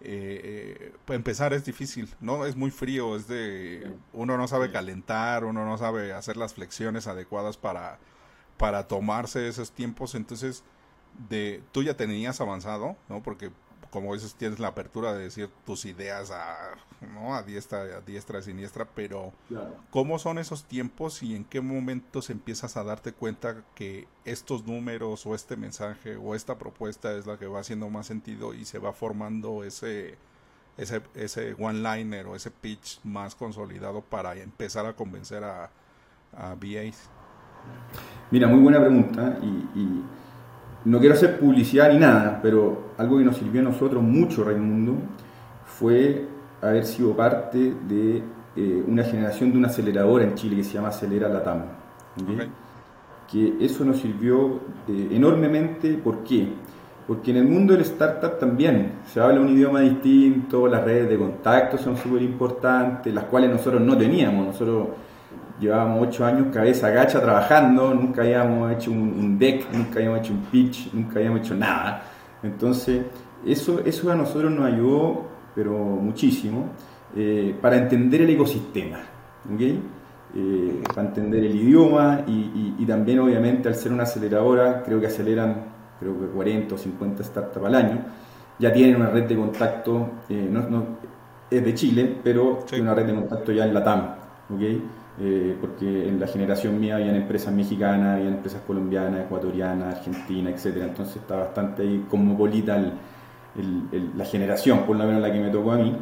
[0.00, 2.46] eh, empezar es difícil, ¿no?
[2.46, 7.06] Es muy frío, es de uno no sabe calentar, uno no sabe hacer las flexiones
[7.06, 7.98] adecuadas para
[8.56, 10.62] para tomarse esos tiempos, entonces
[11.28, 13.22] de tú ya tenías avanzado, ¿no?
[13.22, 13.50] Porque
[13.92, 16.56] como dices, tienes la apertura de decir tus ideas a,
[17.12, 17.34] ¿no?
[17.34, 19.34] a diestra, a diestra, a siniestra, pero
[19.90, 25.26] ¿cómo son esos tiempos y en qué momentos empiezas a darte cuenta que estos números
[25.26, 28.78] o este mensaje o esta propuesta es la que va haciendo más sentido y se
[28.78, 30.16] va formando ese,
[30.78, 35.70] ese, ese one-liner o ese pitch más consolidado para empezar a convencer a,
[36.34, 37.10] a VAs?
[38.30, 40.02] Mira, muy buena pregunta y
[40.84, 44.94] no quiero hacer publicidad ni nada, pero algo que nos sirvió a nosotros mucho, Raimundo,
[45.64, 46.26] fue
[46.60, 48.22] haber sido parte de
[48.56, 51.62] eh, una generación de una aceleradora en Chile que se llama Acelera Latam.
[53.30, 56.48] Que eso nos sirvió eh, enormemente, ¿por qué?
[57.06, 61.18] Porque en el mundo del startup también se habla un idioma distinto, las redes de
[61.18, 64.46] contacto son súper importantes, las cuales nosotros no teníamos.
[64.46, 64.88] Nosotros
[65.62, 70.40] llevábamos ocho años cabeza gacha trabajando, nunca habíamos hecho un, deck, nunca habíamos hecho un
[70.42, 72.02] pitch, nunca habíamos hecho nada.
[72.42, 73.02] Entonces,
[73.46, 76.66] eso, eso a nosotros nos ayudó, pero muchísimo,
[77.16, 78.98] eh, para entender el ecosistema,
[79.58, 85.72] eh, para entender el idioma y, también obviamente al ser una aceleradora, creo que aceleran
[86.00, 87.98] creo que 40 o 50 startups al año,
[88.58, 90.84] ya tienen una red de contacto, eh, no,
[91.48, 94.14] es de Chile, pero tiene una red de contacto ya en la TAM.
[94.52, 94.82] ¿okay?
[95.20, 100.86] Eh, porque en la generación mía habían empresas mexicanas, habían empresas colombianas, ecuatorianas, argentinas, etcétera,
[100.86, 102.80] entonces está bastante ahí cosmopolita
[104.16, 105.94] la generación, por lo menos la que me tocó a mí,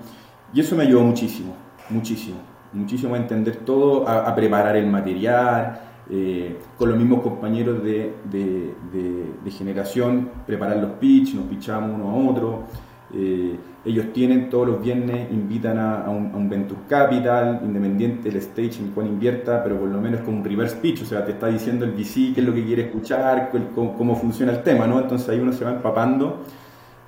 [0.54, 1.54] y eso me ayudó muchísimo,
[1.88, 2.38] muchísimo.
[2.72, 9.50] muchísimo a entender todo, a, preparar el material, eh, con los mismos compañeros de, de,
[9.50, 12.64] generación, preparar los pitch, nos pitchamos uno a otro.
[13.12, 18.90] Eh, ellos tienen todos los viernes, invitan a, un, Venture Capital, independiente del stage en
[18.90, 21.86] cual invierta, pero por lo menos con un reverse pitch, o sea, te está diciendo
[21.86, 25.00] el VC qué es lo que quiere escuchar, cómo, funciona el tema, ¿no?
[25.00, 26.40] Entonces ahí uno se va empapando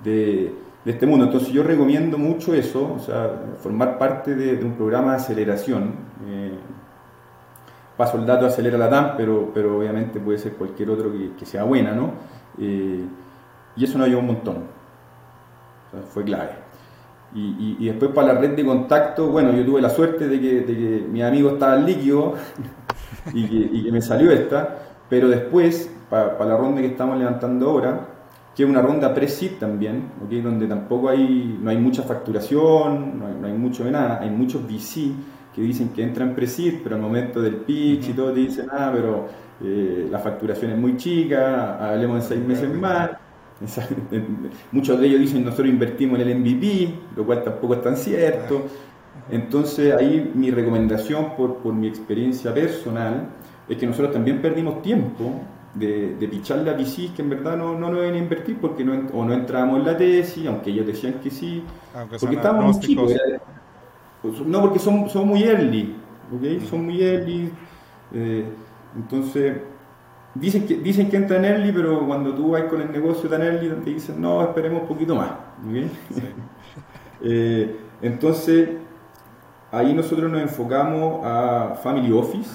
[0.03, 0.51] de,
[0.83, 1.25] de este mundo.
[1.25, 3.29] Entonces yo recomiendo mucho eso, o sea,
[3.61, 5.93] formar parte de, un programa de aceleración.
[6.27, 6.53] Eh,
[7.95, 11.63] paso el dato acelera la TAM, pero, pero obviamente puede ser cualquier otro que, sea
[11.63, 12.13] buena, ¿no?
[12.59, 13.05] Eh,
[13.75, 14.57] y eso nos ayudó un montón.
[16.09, 16.62] fue clave.
[17.35, 20.61] Y, y, después para la red de contacto, bueno, yo tuve la suerte de que,
[20.61, 22.35] de que mi amigo estaba líquido
[23.33, 24.77] y, que, y que me salió esta,
[25.09, 28.07] pero después, para, para la ronda que estamos levantando ahora,
[28.55, 30.41] que es una ronda pre-seed también, ¿okay?
[30.41, 35.11] donde tampoco hay, no hay mucha facturación, no hay, mucho de nada, hay muchos VC
[35.55, 38.91] que dicen que entran pre-seed, pero al momento del pitch y todo te dicen, ah,
[38.93, 39.27] pero
[39.63, 43.11] eh, la facturación es muy chica, hablemos de seis meses más.
[44.71, 48.63] Muchos de ellos dicen, nosotros invertimos en el MVP, lo cual tampoco es tan cierto.
[49.29, 53.29] Entonces ahí mi recomendación por, por mi experiencia personal
[53.69, 55.41] es que nosotros también perdimos tiempo
[55.73, 59.07] de, de picharle a VCs que en verdad no, no nos deben invertir porque no,
[59.13, 61.63] o no entramos en la tesis, aunque ellos decían que sí,
[62.19, 63.13] porque estábamos muy chicos.
[64.21, 65.95] Pues, no, porque son, son muy early,
[66.35, 66.59] ¿okay?
[66.69, 67.49] son muy early.
[68.13, 68.45] Eh,
[68.95, 69.57] entonces,
[70.35, 73.69] dicen que, dicen que entran early, pero cuando tú vas con el negocio tan early,
[73.83, 75.31] te dicen, no, esperemos un poquito más.
[77.21, 78.69] eh, entonces,
[79.71, 82.49] ahí nosotros nos enfocamos a Family Office.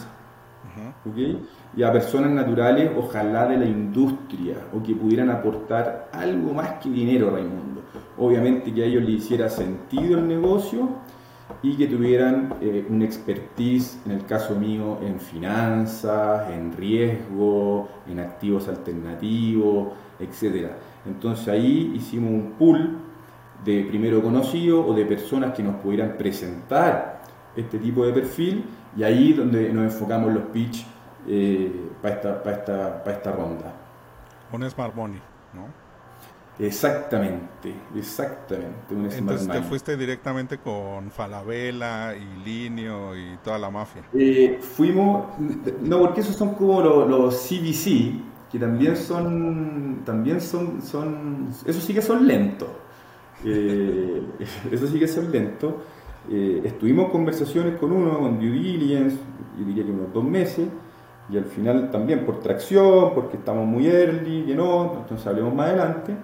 [1.10, 1.40] ¿okay?
[1.76, 6.90] y a personas naturales, ojalá de la industria, o que pudieran aportar algo más que
[6.90, 7.82] dinero, Raimundo.
[8.16, 10.88] Obviamente que a ellos les hiciera sentido el negocio
[11.62, 18.20] y que tuvieran eh, una expertise, en el caso mío, en finanzas, en riesgo, en
[18.20, 19.88] activos alternativos,
[20.20, 20.70] etc.
[21.06, 22.98] Entonces ahí hicimos un pool
[23.64, 27.22] de primero conocido o de personas que nos pudieran presentar
[27.56, 28.64] este tipo de perfil
[28.96, 30.87] y ahí donde nos enfocamos los pitch
[31.26, 33.72] eh, para, esta, para, esta, para esta ronda.
[34.52, 35.20] Un Smart Money,
[35.52, 35.88] ¿no?
[36.58, 38.92] Exactamente, exactamente.
[38.94, 44.02] Un Entonces te fuiste directamente con Falabella y Linio y toda la mafia.
[44.12, 45.26] Eh, fuimos,
[45.82, 51.94] no, porque esos son como los, CBC, que también son, también son, son, eso sí
[51.94, 52.68] que son lentos.
[53.44, 54.22] Eh,
[54.72, 55.74] eso sí que son lentos.
[56.28, 59.16] Eh, estuvimos conversaciones con uno, con due diligence,
[59.58, 60.66] yo diría que unos dos meses,
[61.30, 65.68] y al final también por tracción, porque estamos muy early, y no, entonces hablemos más
[65.68, 66.16] adelante,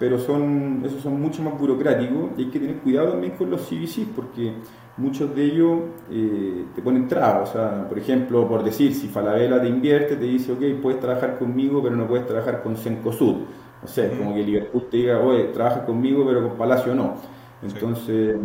[0.00, 3.60] pero son, esos son mucho más burocráticos y hay que tener cuidado también con los
[3.68, 4.54] CVCs porque
[4.96, 5.78] muchos de ellos
[6.10, 10.24] eh, te ponen trabas, o sea, por ejemplo, por decir, si Falabella te invierte, te
[10.24, 13.42] dice, ok, puedes trabajar conmigo, pero no puedes trabajar con Cencosud,
[13.84, 17.14] o sea, como que Liverpool te diga, oye, trabaja conmigo, pero con Palacio no.
[17.62, 18.36] Entonces...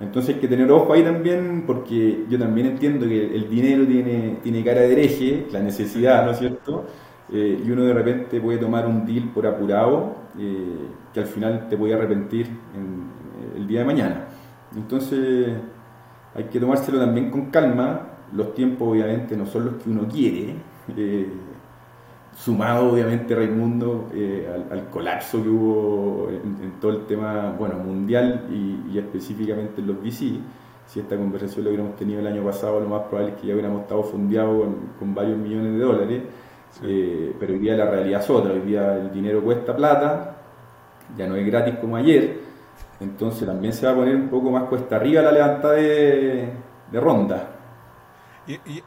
[0.00, 4.38] Entonces hay que tener ojo ahí también, porque yo también entiendo que el dinero tiene,
[4.42, 6.86] tiene cara de hereje, la necesidad, ¿no es cierto?
[7.30, 11.68] Eh, y uno de repente puede tomar un deal por apurado eh, que al final
[11.68, 13.10] te puede arrepentir en,
[13.56, 14.24] el día de mañana.
[14.74, 15.48] Entonces
[16.34, 18.08] hay que tomárselo también con calma.
[18.32, 20.54] Los tiempos obviamente no son los que uno quiere.
[20.96, 21.28] Eh,
[22.34, 28.96] sumado obviamente Raimundo eh, al, colapso que hubo en, todo el tema bueno mundial y,
[28.96, 30.40] específicamente en los VC
[30.86, 33.54] si esta conversación la hubiéramos tenido el año pasado lo más probable es que ya
[33.54, 34.66] hubiéramos estado fundeados
[34.98, 36.22] con, varios millones de dólares
[36.82, 40.36] eh, pero hoy día la realidad es otra hoy día el dinero cuesta plata
[41.16, 42.38] ya no es gratis como ayer
[43.00, 46.48] entonces también se va a poner un poco más cuesta arriba la levantada de,
[46.90, 47.60] de ronda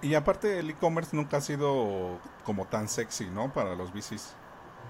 [0.01, 3.53] y, aparte el e-commerce nunca ha sido como tan sexy, ¿no?
[3.53, 4.35] Para los VCs.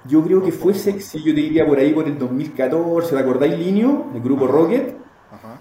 [0.06, 3.58] Yo creo que fue sexy, yo te diría por ahí por el 2014, ¿te acordáis
[3.58, 4.08] Linio?
[4.13, 4.97] El grupo Rocket.
[5.32, 5.60] Ajá.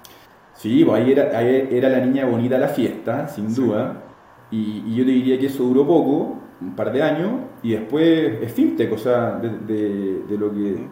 [0.54, 4.02] Sí, pues ahí era, era la niña bonita la fiesta, sin duda.
[4.50, 8.52] Y, yo te diría que eso duró poco, un par de años, y después es
[8.52, 10.86] fintech, o sea, de, de, lo que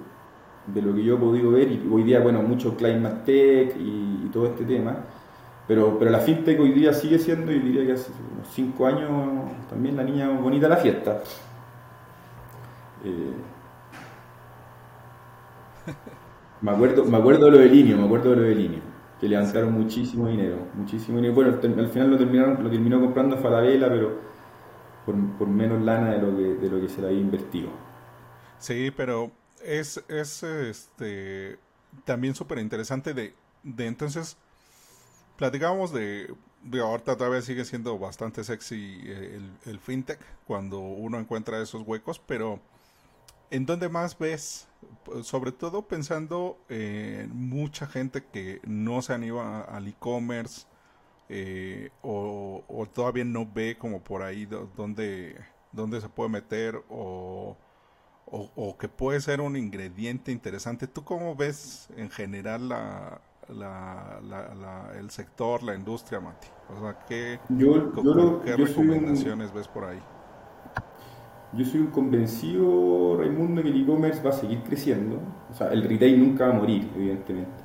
[0.66, 4.28] de lo que yo he podido ver, y hoy día, bueno, mucho climate tech y
[4.32, 4.96] todo este tema.
[5.70, 9.08] Pero, pero la fintech hoy día sigue siendo, y diría que hace unos 5 años,
[9.68, 11.20] también la niña bonita de la fiesta.
[13.04, 13.32] Eh,
[16.60, 18.80] me, acuerdo, me acuerdo de lo de Linio, me acuerdo de lo de Linio,
[19.20, 21.34] que levantaron muchísimo dinero, muchísimo dinero.
[21.34, 24.29] Bueno, al final lo terminaron, lo terminó comprando Falabella, pero
[25.38, 27.70] por, menos lana de lo que, de lo que se le había invertido.
[28.58, 29.30] Sí, pero
[29.64, 31.58] es, es este
[32.04, 34.36] también súper interesante de, de entonces
[35.36, 36.28] platicábamos de
[36.80, 42.60] ahorita todavía sigue siendo bastante sexy eh, el, fintech cuando uno encuentra esos huecos, pero
[43.50, 44.68] ¿en dónde más ves?
[45.22, 50.66] Sobre todo pensando en mucha gente que no se anima al e-commerce
[51.32, 55.36] eh, o, todavía no ve como por ahí dónde,
[55.70, 57.56] dónde se puede meter o,
[58.26, 60.88] o, que puede ser un ingrediente interesante.
[60.88, 66.48] ¿Tú cómo ves en general la, la, el sector, la industria, Mati?
[66.68, 67.38] O sea, ¿qué,
[68.56, 70.00] recomendaciones ves por ahí?
[71.52, 75.20] Yo soy un convencido, Raimundo, que el e-commerce va a seguir creciendo.
[75.48, 77.62] O sea, el retail nunca va a morir, evidentemente.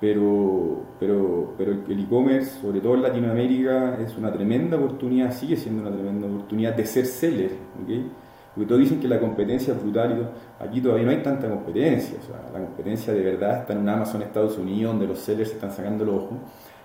[0.00, 5.82] Pero, pero, pero el e-commerce, sobre todo en Latinoamérica, es una tremenda oportunidad, sigue siendo
[5.82, 7.50] una tremenda oportunidad de ser seller.
[7.82, 8.08] ¿okay?
[8.54, 12.18] Porque todos dicen que la competencia es brutal y aquí todavía no hay tanta competencia.
[12.18, 15.50] O sea, la competencia de verdad está en un Amazon Estados Unidos, donde los sellers
[15.50, 16.38] están sacando los ojos,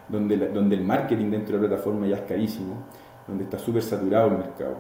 [0.10, 2.76] donde, donde el marketing dentro de la plataforma ya es carísimo,
[3.28, 4.78] donde está súper saturado el mercado.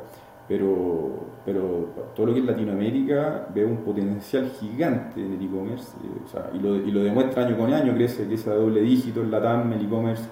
[0.47, 6.39] Pero, pero todo lo que es Latinoamérica ve un potencial gigante en el e-commerce eh,
[6.53, 9.41] y, lo, y, lo, demuestra año con año, crece, que a doble dígito en la
[9.41, 10.23] TAM, el e-commerce,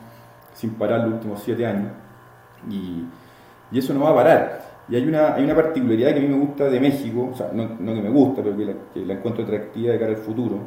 [0.54, 1.91] sin parar los últimos siete años.
[2.69, 3.06] Y,
[3.71, 4.71] y eso no va a parar.
[4.89, 7.50] Y hay una, hay una particularidad que a mí me gusta de México, o sea,
[7.54, 10.60] no, no que me gusta, pero que la, encuentro atractiva de cara al futuro,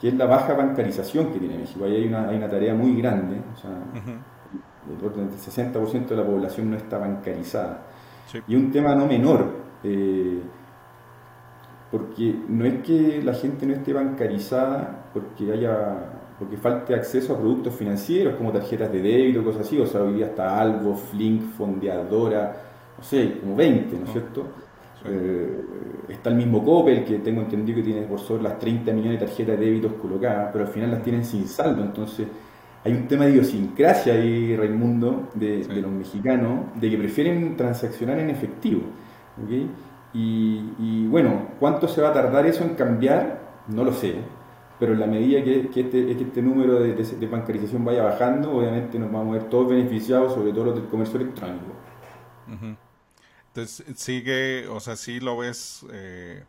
[0.00, 1.84] que es la baja bancarización que tiene México.
[1.84, 6.16] Ahí hay una, hay una tarea muy grande, o sea, el orden del 60% de
[6.16, 7.82] la población no está bancarizada.
[8.46, 9.46] Y un tema no menor,
[9.82, 10.40] eh,
[11.90, 17.38] porque no es que la gente no esté bancarizada porque haya porque falte acceso a
[17.38, 21.42] productos financieros como tarjetas de débito, cosas así, o sea, hoy día está Algo, Flink,
[21.56, 22.54] Fondeadora,
[22.96, 24.46] no sé, como 20, ¿no es cierto?
[25.04, 25.60] Eh,
[26.08, 29.26] está el mismo Coppel, que tengo entendido que tiene por sobre las 30 millones de
[29.26, 32.28] tarjetas de débitos colocadas, pero al final las tienen sin saldo, entonces
[32.88, 38.30] hay un tema de idiosincrasia ahí, Raimundo, de, los mexicanos, de que prefieren transaccionar en
[38.30, 38.82] efectivo.
[40.14, 43.46] Y, bueno, ¿cuánto se va a tardar eso en cambiar?
[43.68, 44.14] No lo sé,
[44.80, 49.36] pero en la medida que, este, este, número de, bancarización vaya bajando, obviamente nos vamos
[49.36, 51.66] a ver todos beneficiados, sobre todo los del comercio electrónico.
[53.48, 56.42] Entonces, sigue, o sea, sí lo ves eh,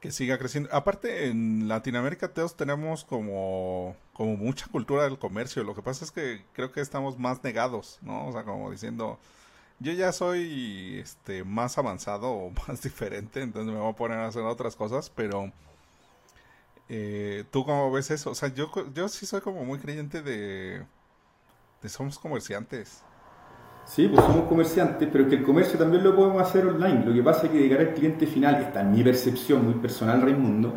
[0.00, 0.70] que siga creciendo.
[0.72, 5.62] Aparte, en Latinoamérica todos tenemos como, como mucha cultura del comercio.
[5.64, 8.28] Lo que pasa es que creo que estamos más negados, ¿no?
[8.28, 9.18] O sea, como diciendo,
[9.78, 14.28] yo ya soy este más avanzado o más diferente, entonces me voy a poner a
[14.28, 15.52] hacer otras cosas, pero
[16.88, 18.30] eh, ¿tú cómo ves eso?
[18.30, 20.84] O sea, yo, yo sí soy como muy creyente de,
[21.82, 23.02] de somos comerciantes.
[23.84, 27.04] Sí, pues somos comerciantes, pero que el comercio también lo podemos hacer online.
[27.04, 29.74] Lo que pasa es que de cara al cliente final, esta es mi percepción muy
[29.74, 30.72] personal, Raimundo.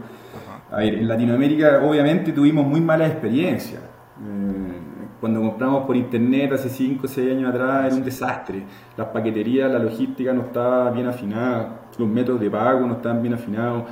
[0.71, 3.81] A ver, en Latinoamérica obviamente tuvimos muy malas experiencias.
[3.83, 4.73] Eh,
[5.19, 8.63] cuando compramos por internet hace 5 o 6 años atrás era un desastre.
[8.97, 13.35] Las paqueterías, la logística no estaba bien afinada, los métodos de pago no estaban bien
[13.35, 13.83] afinados.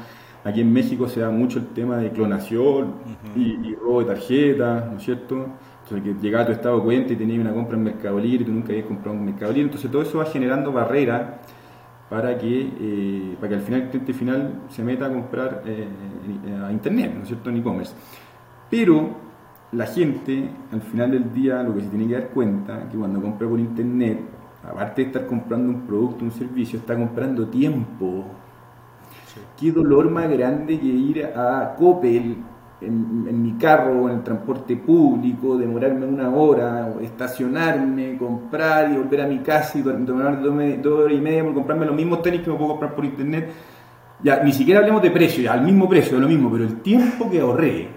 [0.43, 2.95] Aquí en México se da mucho el tema de clonación
[3.35, 5.45] y, y robo de tarjetas, ¿no es cierto?
[5.95, 8.45] Que llegaba a tu estado de cuenta y tenías una compra en Mercado Libre y
[8.45, 9.65] tú nunca habías comprado en Mercado Libre.
[9.65, 11.21] Entonces todo eso va generando barreras
[12.09, 15.87] para que, eh, para que al final el cliente final se meta a comprar eh,
[16.61, 17.93] a internet, ¿no es cierto?, en e-commerce.
[18.69, 19.15] Pero
[19.71, 23.21] la gente, al final del día, lo que se tiene que dar cuenta que cuando
[23.21, 24.19] compra por internet,
[24.69, 28.25] aparte de estar comprando un producto, un servicio, está comprando tiempo.
[29.57, 32.35] Qué dolor más grande que ir a Coppel
[32.81, 39.21] en, mi carro o en el transporte público, demorarme una hora, estacionarme, comprar y volver
[39.21, 42.49] a mi casa y demorarme dos, horas y media por comprarme los mismos tenis que
[42.49, 43.51] me puedo comprar por internet.
[44.23, 46.81] Ya, ni siquiera hablemos de precio, ya, al mismo precio, de lo mismo, pero el
[46.81, 47.89] tiempo que ahorré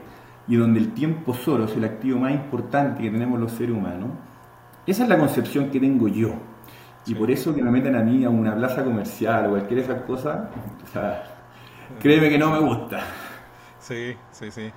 [0.46, 4.10] y donde el tiempo solo es el activo más importante que tenemos los seres humanos,
[4.86, 6.34] esa es la concepción que tengo yo.
[7.06, 9.84] Y por eso que me meten a mí a una plaza comercial o cualquier de
[9.84, 10.48] esas cosas,
[10.82, 11.24] o sea,
[12.00, 13.00] créeme que no me gusta.
[13.84, 14.72] Sí, sí, sí.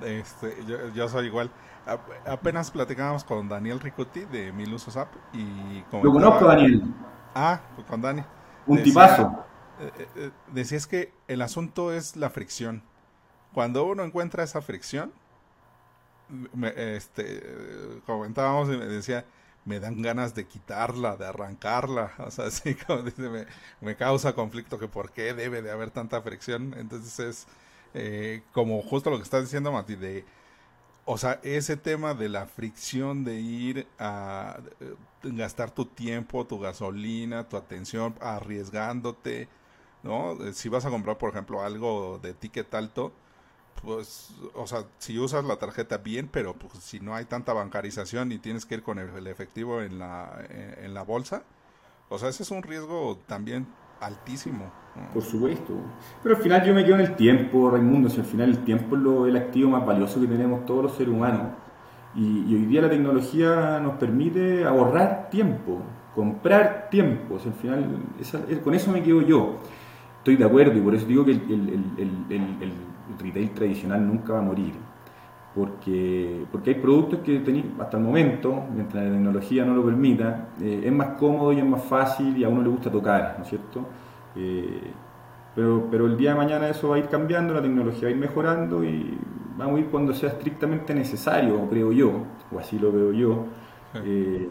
[0.00, 0.56] Este,
[0.94, 1.50] yo, soy igual.
[2.26, 6.82] apenas platicábamos con Daniel Ricotti de Mil Usos App y Lo conozco, Daniel.
[7.34, 8.22] Ah, pues con Dani.
[8.66, 9.44] Un tipazo.
[9.80, 12.82] Eh, eh, eh, decía es que el asunto es la fricción.
[13.52, 15.12] Cuando uno encuentra esa fricción,
[16.76, 19.24] este, comentábamos y me decía,
[19.64, 22.12] me dan ganas de quitarla, de arrancarla.
[22.18, 23.46] O sea, así como dice, me,
[23.80, 26.74] me causa conflicto que por qué debe de haber tanta fricción.
[26.78, 27.46] Entonces es
[27.94, 30.24] eh, como justo lo que estás diciendo, Mati, de,
[31.04, 36.58] o sea, ese tema de la fricción de ir a eh, gastar tu tiempo, tu
[36.58, 39.48] gasolina, tu atención, arriesgándote,
[40.02, 40.32] ¿no?
[40.44, 43.12] Eh, si vas a comprar, por ejemplo, algo de ticket alto,
[43.82, 48.32] pues, o sea, si usas la tarjeta bien, pero pues, si no hay tanta bancarización
[48.32, 51.42] y tienes que ir con el, efectivo en la, en, la bolsa,
[52.08, 53.66] o sea, ese es un riesgo también
[54.02, 54.70] altísimo.
[55.14, 55.72] Por supuesto.
[56.22, 58.96] Pero al final yo me quedo en el tiempo, Raimundo, si al final el tiempo
[58.96, 61.46] es lo, el activo más valioso que tenemos todos los seres humanos.
[62.14, 65.78] Y, hoy día la tecnología nos permite ahorrar tiempo,
[66.14, 67.36] comprar tiempo.
[67.36, 67.86] al final,
[68.62, 69.56] con eso me quedo yo.
[70.18, 71.84] Estoy de acuerdo y por eso digo que el,
[73.18, 74.74] retail tradicional nunca va a morir.
[75.54, 77.42] Porque, porque hay productos que
[77.78, 81.64] hasta el momento, mientras la tecnología no lo permita, eh, es más cómodo y es
[81.64, 83.84] más fácil y a uno le gusta tocar, ¿no es cierto?
[84.34, 84.90] Eh,
[85.54, 88.10] pero, pero el día de mañana eso va a ir cambiando, la tecnología va a
[88.12, 89.18] ir mejorando y
[89.58, 92.12] vamos a ir cuando sea estrictamente necesario, creo yo,
[92.50, 93.44] o así lo veo yo,
[94.04, 94.48] eh,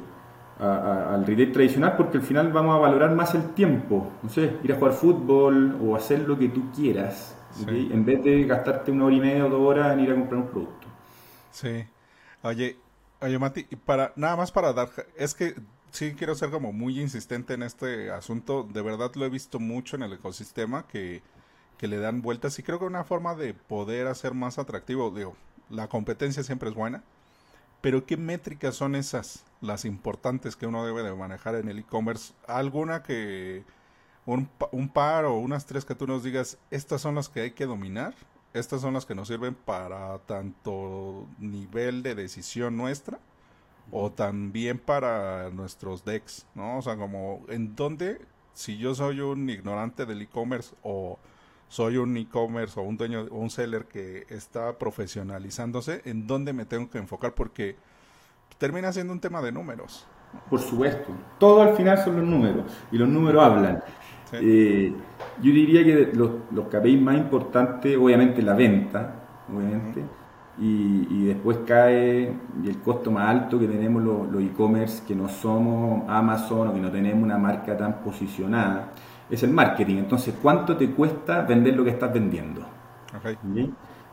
[0.60, 4.72] al retail tradicional, porque al final vamos a valorar más el tiempo, no sé, ir
[4.74, 7.36] a jugar fútbol o hacer lo que tú quieras,
[7.68, 10.42] en vez de gastarte una hora y media o dos horas en ir a comprar
[10.42, 10.81] un producto.
[11.52, 11.86] Sí.
[12.44, 12.78] Oye,
[13.22, 15.56] oye Mati, para, nada más para dar, es que
[15.92, 19.96] sí quiero ser como muy insistente en este asunto, de verdad lo he visto mucho
[19.96, 21.22] en el ecosistema que
[21.82, 25.36] que le dan vueltas y creo que una forma de poder hacer más atractivo, digo,
[25.72, 27.04] la competencia siempre es buena,
[27.82, 32.36] pero ¿qué métricas son esas, las importantes que uno debe de manejar en el e-commerce?
[32.46, 33.64] ¿Alguna que,
[34.28, 37.52] un, un, par o unas tres que tú nos digas, estas son las que hay
[37.54, 38.14] que dominar?
[38.54, 43.20] Estas son las que nos sirven para tanto nivel de decisión nuestra
[43.92, 46.78] o también para nuestros decks, ¿no?
[46.78, 48.20] O sea, como en dónde,
[48.54, 51.18] si yo soy un ignorante del e-commerce o
[51.70, 56.66] soy un e-commerce o un dueño o un seller que está profesionalizándose, ¿en dónde me
[56.66, 57.34] tengo que enfocar?
[57.34, 57.78] Porque
[58.58, 60.06] termina siendo un tema de números.
[60.50, 63.84] Por supuesto, todo al final son los números y los números hablan.
[64.34, 64.94] Eh,
[65.42, 66.66] yo diría que los, los
[67.02, 69.16] más importantes, obviamente la venta,
[69.54, 70.04] obviamente,
[70.58, 72.34] y, después cae
[72.66, 76.92] el costo más alto que tenemos los e-commerce que no somos Amazon o que no
[76.92, 78.92] tenemos una marca tan posicionada
[79.32, 79.98] es el marketing.
[79.98, 82.62] Entonces, ¿cuánto te cuesta vender lo que estás vendiendo?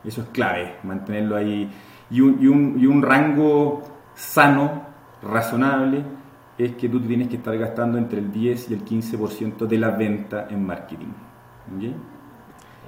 [0.03, 1.69] Eso es clave, mantenerlo ahí.
[2.09, 3.83] Y un, y, un, y un, rango
[4.15, 4.83] sano,
[5.21, 6.03] razonable,
[6.59, 9.89] es que tú tienes que estar gastando entre el 10 y el 15% de la
[9.89, 11.13] venta en marketing.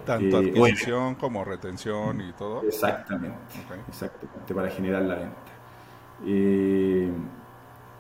[0.06, 2.62] Tanto eh, adquisición como retención y todo.
[2.64, 3.38] Exactamente,
[3.88, 5.52] exactamente, para generar la venta.
[6.26, 7.12] Eh,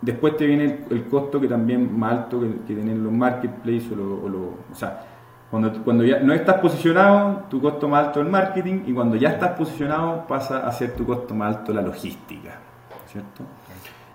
[0.01, 3.95] Después te viene el, costo que también más alto que, que tienen los marketplaces o,
[3.95, 4.39] lo,
[4.71, 5.03] o, sea,
[5.51, 9.15] cuando, cuando ya no estás posicionado, tu costo más alto es el marketing y cuando
[9.15, 12.57] ya estás posicionado pasa a ser tu costo más alto la logística,
[13.05, 13.43] ¿cierto?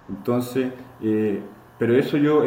[0.09, 1.41] Entonces, eh,
[1.79, 2.43] pero eso yo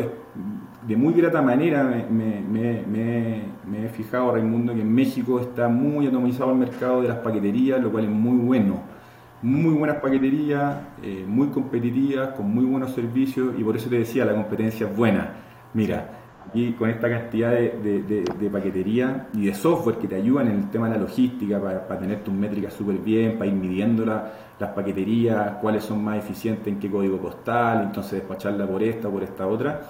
[0.87, 5.67] de muy grata manera me, me, me, me, he fijado, Raimundo, que en México está
[5.67, 8.99] muy atomizado el mercado de las paqueterías, lo cual es muy bueno
[9.41, 14.25] muy buenas paqueterías, eh, muy competitivas, con muy buenos servicios y por eso te decía,
[14.25, 15.33] la competencia es buena.
[15.73, 16.18] Mira,
[16.53, 20.87] y con esta cantidad de, paquetería y de software que te ayudan en el tema
[20.87, 25.83] de la logística para, tener tus métricas súper bien, para ir midiendo las paqueterías, cuáles
[25.83, 29.81] son más eficientes, en qué código postal, entonces despacharla por esta, por esta otra.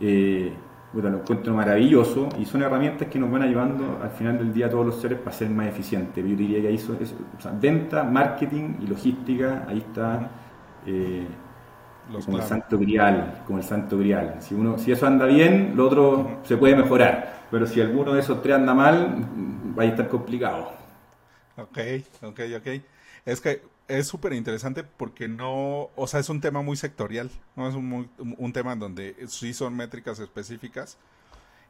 [0.00, 0.52] Eh,
[0.92, 4.70] lo encuentro maravilloso y son herramientas que nos van ayudando al final del día a
[4.70, 6.24] todos los seres para ser más eficientes.
[6.24, 6.96] Yo diría que ahí son,
[7.60, 10.30] venta, marketing y logística, ahí está
[10.86, 11.26] eh,
[12.24, 14.36] como el santo grial, como el santo grial.
[14.40, 18.20] Si uno, si eso anda bien, lo otro se puede mejorar, pero si alguno de
[18.20, 19.26] esos tres anda mal,
[19.78, 20.72] va a estar complicado.
[21.56, 21.78] Ok,
[22.22, 22.68] ok, ok.
[23.24, 27.68] Es que es súper interesante porque no, o sea, es un tema muy sectorial, no
[27.68, 30.98] es un, un tema en donde sí son métricas específicas.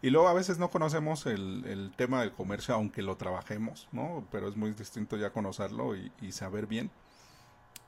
[0.02, 4.26] Y luego a veces no conocemos el, el, tema del comercio, aunque lo trabajemos, ¿no?
[4.30, 6.90] Pero es muy distinto ya conocerlo y, y, saber bien.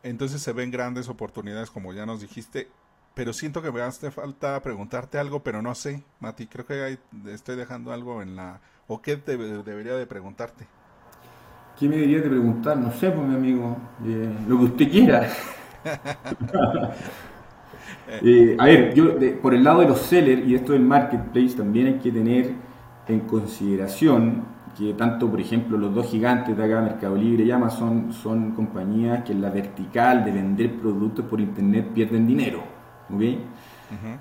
[0.03, 2.69] Entonces se ven grandes oportunidades, como ya nos dijiste.
[3.15, 6.47] Pero siento que me hace falta preguntarte algo, pero no sé, Mati.
[6.47, 6.99] Creo que
[7.33, 8.61] estoy dejando algo en la...
[8.87, 10.67] ¿O qué debería de preguntarte?
[11.79, 12.77] ¿Qué me debería de preguntar?
[12.77, 15.29] No sé, pues mi amigo, eh, lo que usted quiera.
[18.23, 21.89] Eh, a ver, yo por el lado de los sellers y esto del marketplace también
[21.89, 22.55] hay que tener
[23.07, 24.45] en consideración
[24.77, 29.25] que tanto, por ejemplo, los dos gigantes de acá, Mercado Libre y Amazon, son compañías
[29.25, 32.63] que en la vertical de vender productos por internet pierden dinero.
[33.13, 33.23] ¿ok?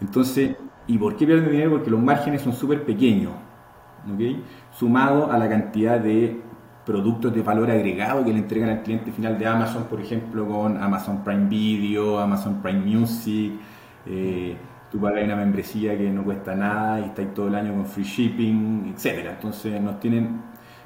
[0.02, 0.56] Entonces,
[0.88, 1.72] ¿y por qué pierden dinero?
[1.72, 3.34] Porque los márgenes son súper pequeños.
[4.14, 4.44] ¿ok?
[4.72, 6.42] Sumado a la cantidad de
[6.86, 10.82] productos de valor agregado que le entregan al cliente final de Amazon, por ejemplo, con
[10.82, 13.54] Amazon Prime Video, Amazon Prime Music.
[14.06, 14.56] Eh,
[14.92, 18.04] tú pagas una membresía que no cuesta nada y estáis todo el año con free
[18.04, 19.32] shipping, etcétera.
[19.32, 20.42] Entonces nos tienen,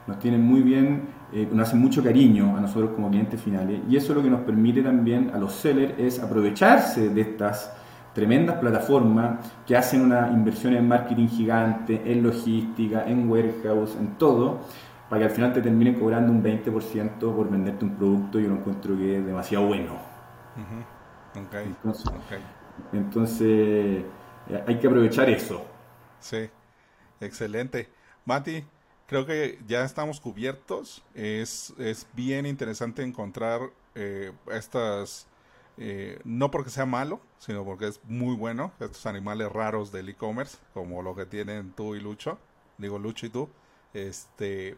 [0.07, 3.95] nos tienen muy bien, eh, nos hacen mucho cariño a nosotros como clientes finales y
[3.95, 7.73] eso lo que nos permite también a los sellers es aprovecharse de estas
[8.13, 14.59] tremendas plataformas que hacen una inversión en marketing gigante, en logística, en warehouse, en todo,
[15.09, 18.55] para que al final te terminen cobrando un 20% por venderte un producto yo lo
[18.55, 19.93] encuentro que es demasiado bueno.
[21.33, 22.11] entonces,
[23.41, 24.05] eh,
[24.67, 25.65] hay que aprovechar eso.
[26.19, 26.49] Sí,
[27.19, 27.89] excelente.
[28.25, 28.63] Mati,
[29.07, 31.03] creo que ya estamos cubiertos.
[31.13, 33.61] Es, es bien interesante encontrar
[33.95, 35.27] eh, estas
[35.77, 38.71] eh, no porque sea malo, sino porque es muy bueno.
[38.79, 42.37] Estos animales raros del e-commerce, como lo que tienen tú y Lucho,
[42.77, 43.49] digo Lucho y tú.
[43.93, 44.77] Este,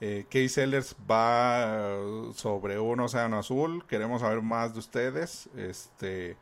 [0.00, 1.98] eh, K-Sellers va
[2.34, 3.84] sobre un océano azul.
[3.86, 5.48] Queremos saber más de ustedes.
[5.56, 6.36] Este,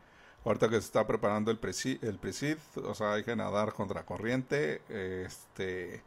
[0.44, 4.04] ahorita que se está preparando el presid, el presid o sea, hay que nadar contra
[4.04, 4.82] corriente.
[4.88, 6.02] Este,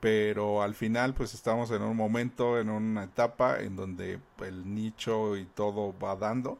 [0.00, 5.36] pero al final, pues estamos en un momento, en una etapa en donde el nicho
[5.36, 6.58] y todo va dando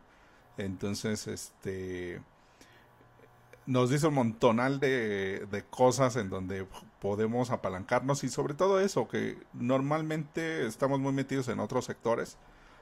[0.60, 2.20] entonces, este
[3.66, 6.66] nos dice un montonal de, de, cosas en donde
[7.00, 12.36] podemos apalancarnos y sobre todo eso, que normalmente estamos muy metidos en otros sectores.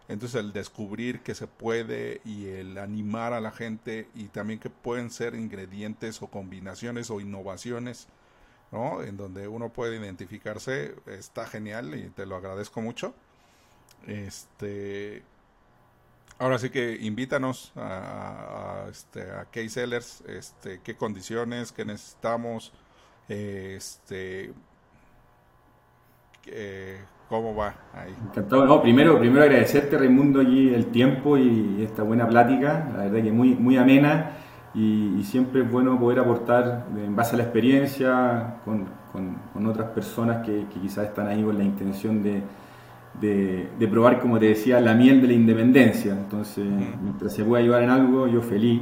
[0.09, 4.71] Entonces el descubrir que se puede y el animar a la gente y también que
[4.71, 8.09] pueden ser ingredientes o combinaciones o innovaciones,
[8.73, 9.03] ¿no?
[9.03, 13.15] En donde uno puede identificarse, está genial y te lo agradezco mucho.
[14.07, 15.23] Este,
[16.41, 22.73] Ahora sí que invítanos a, a, este, a K-Sellers, este, qué condiciones, qué necesitamos,
[23.29, 24.53] este,
[27.29, 28.15] cómo va ahí.
[28.29, 28.65] Encantado.
[28.67, 33.33] No, primero, primero agradecerte, Raimundo, allí el tiempo y esta buena plática, la verdad que
[33.33, 34.33] muy, muy amena
[34.75, 40.45] y, siempre es bueno poder aportar en base a la experiencia con, con, otras personas
[40.47, 42.43] que, que quizás están ahí con la intención de
[43.21, 46.13] de, probar, como te decía, la miel de la independencia.
[46.13, 46.67] Entonces,
[47.03, 48.81] mientras se pueda ayudar en algo, yo feliz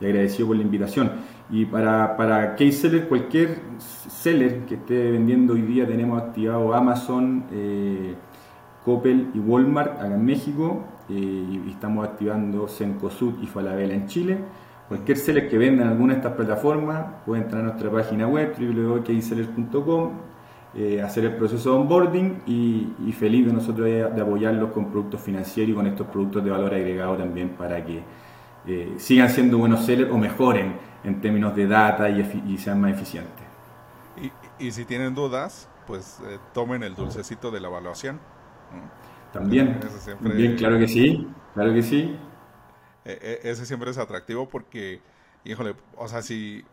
[0.00, 1.10] y agradecido por la invitación.
[1.50, 7.44] Y para, para case seller, cualquier seller que esté vendiendo hoy día, tenemos activado Amazon,
[7.52, 8.14] eh,
[8.84, 14.38] Coppel y Walmart acá en México, eh, y estamos activando Cencosud y Falabella en Chile.
[14.88, 18.54] Cualquier seller que venda en alguna de estas plataformas puede entrar a nuestra página web
[18.58, 20.30] www.kseller.com
[20.72, 25.72] eh, hacer el proceso de onboarding y, feliz de nosotros de, apoyarlos con productos financieros
[25.72, 28.02] y con estos productos de valor agregado también para que
[28.66, 33.44] eh, sigan siendo buenos sellers o mejoren en términos de data y, sean más eficientes.
[34.58, 38.20] Y, si tienen dudas, pues eh, tomen el dulcecito de la evaluación.
[39.32, 39.80] También,
[40.20, 42.16] también, claro que sí, claro que sí.
[43.04, 45.00] ese siempre es atractivo porque,
[45.44, 46.64] híjole, o sea, si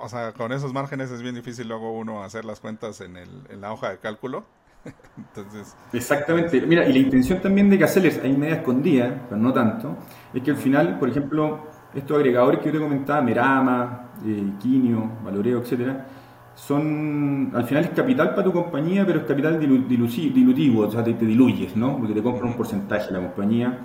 [0.00, 3.28] o sea, con esos márgenes es bien difícil luego uno hacer las cuentas en, el,
[3.48, 4.44] en la hoja de cálculo.
[5.16, 6.60] Entonces, Exactamente.
[6.62, 9.96] Mira, y la intención también de hacerles hay media escondida, pero no tanto,
[10.32, 15.10] es que al final, por ejemplo, estos agregadores que yo te comentaba, Merama, eh, Quinio,
[15.24, 16.06] Valoreo, etcétera,
[16.54, 21.12] son, al final es capital para tu compañía, pero es capital dilutivo, o sea, te,
[21.12, 21.98] diluyes, ¿no?
[21.98, 23.80] Porque te compra un porcentaje la compañía.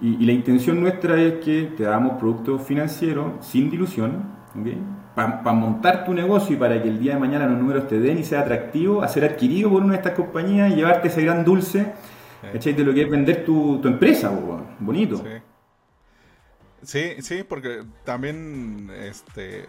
[0.00, 4.24] Y, y, la intención nuestra es que te damos productos financieros sin dilución,
[4.58, 4.78] ¿okay?
[5.14, 8.18] Para montar tu negocio y para que el día de mañana los números te den
[8.18, 11.44] y sea atractivo a ser adquirido por una de estas compañías y llevarte ese gran
[11.44, 11.92] dulce
[12.52, 14.30] de lo que es vender tu, empresa,
[14.80, 15.22] bonito.
[16.82, 17.14] Sí.
[17.20, 17.44] sí.
[17.48, 19.64] porque también este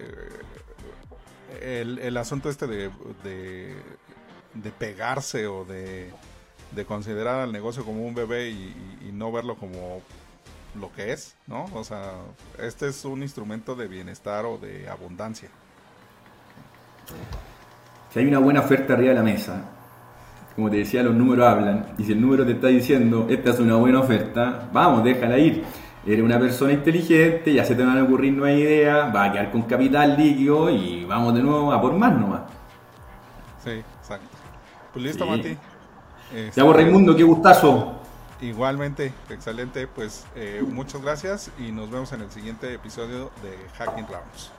[1.61, 2.89] el, asunto este de,
[3.23, 6.11] de, pegarse o de,
[6.87, 10.01] considerar al negocio como un bebé y no verlo como
[10.79, 11.65] lo que es, ¿no?
[11.73, 12.13] O sea,
[12.59, 15.49] este es un instrumento de bienestar o de abundancia.
[18.11, 19.63] Si hay una buena oferta arriba de la mesa,
[20.55, 23.59] como te decía, los números hablan, y si el número te está diciendo, esta es
[23.59, 25.63] una buena oferta, vamos, déjala ir.
[26.05, 29.51] Eres una persona inteligente, ya se te van a ocurrir nuevas ideas, va a quedar
[29.51, 32.41] con capital líquido y vamos de nuevo a por más nomás.
[33.63, 34.27] Sí, exacto.
[34.93, 35.57] Pues listo, Mati.
[36.31, 38.04] Ya este, Raimundo, qué gustazo.
[38.45, 39.87] Igualmente, excelente.
[39.87, 44.51] Pues eh, muchas gracias y nos vemos en el siguiente episodio de Hacking Rounds.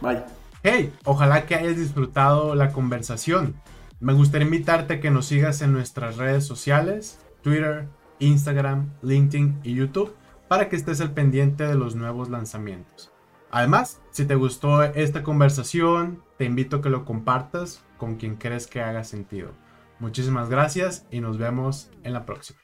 [0.00, 0.22] Bye.
[0.62, 3.56] Hey, ojalá que hayas disfrutado la conversación.
[4.00, 7.88] Me gustaría invitarte a que nos sigas en nuestras redes sociales, Twitter,
[8.20, 10.14] Instagram, LinkedIn y YouTube,
[10.46, 13.10] para que estés al pendiente de los nuevos lanzamientos.
[13.50, 18.66] Además, si te gustó esta conversación, te invito a que lo compartas con quien crees
[18.66, 19.50] que haga sentido.
[19.98, 22.63] Muchísimas gracias y nos vemos en la próxima.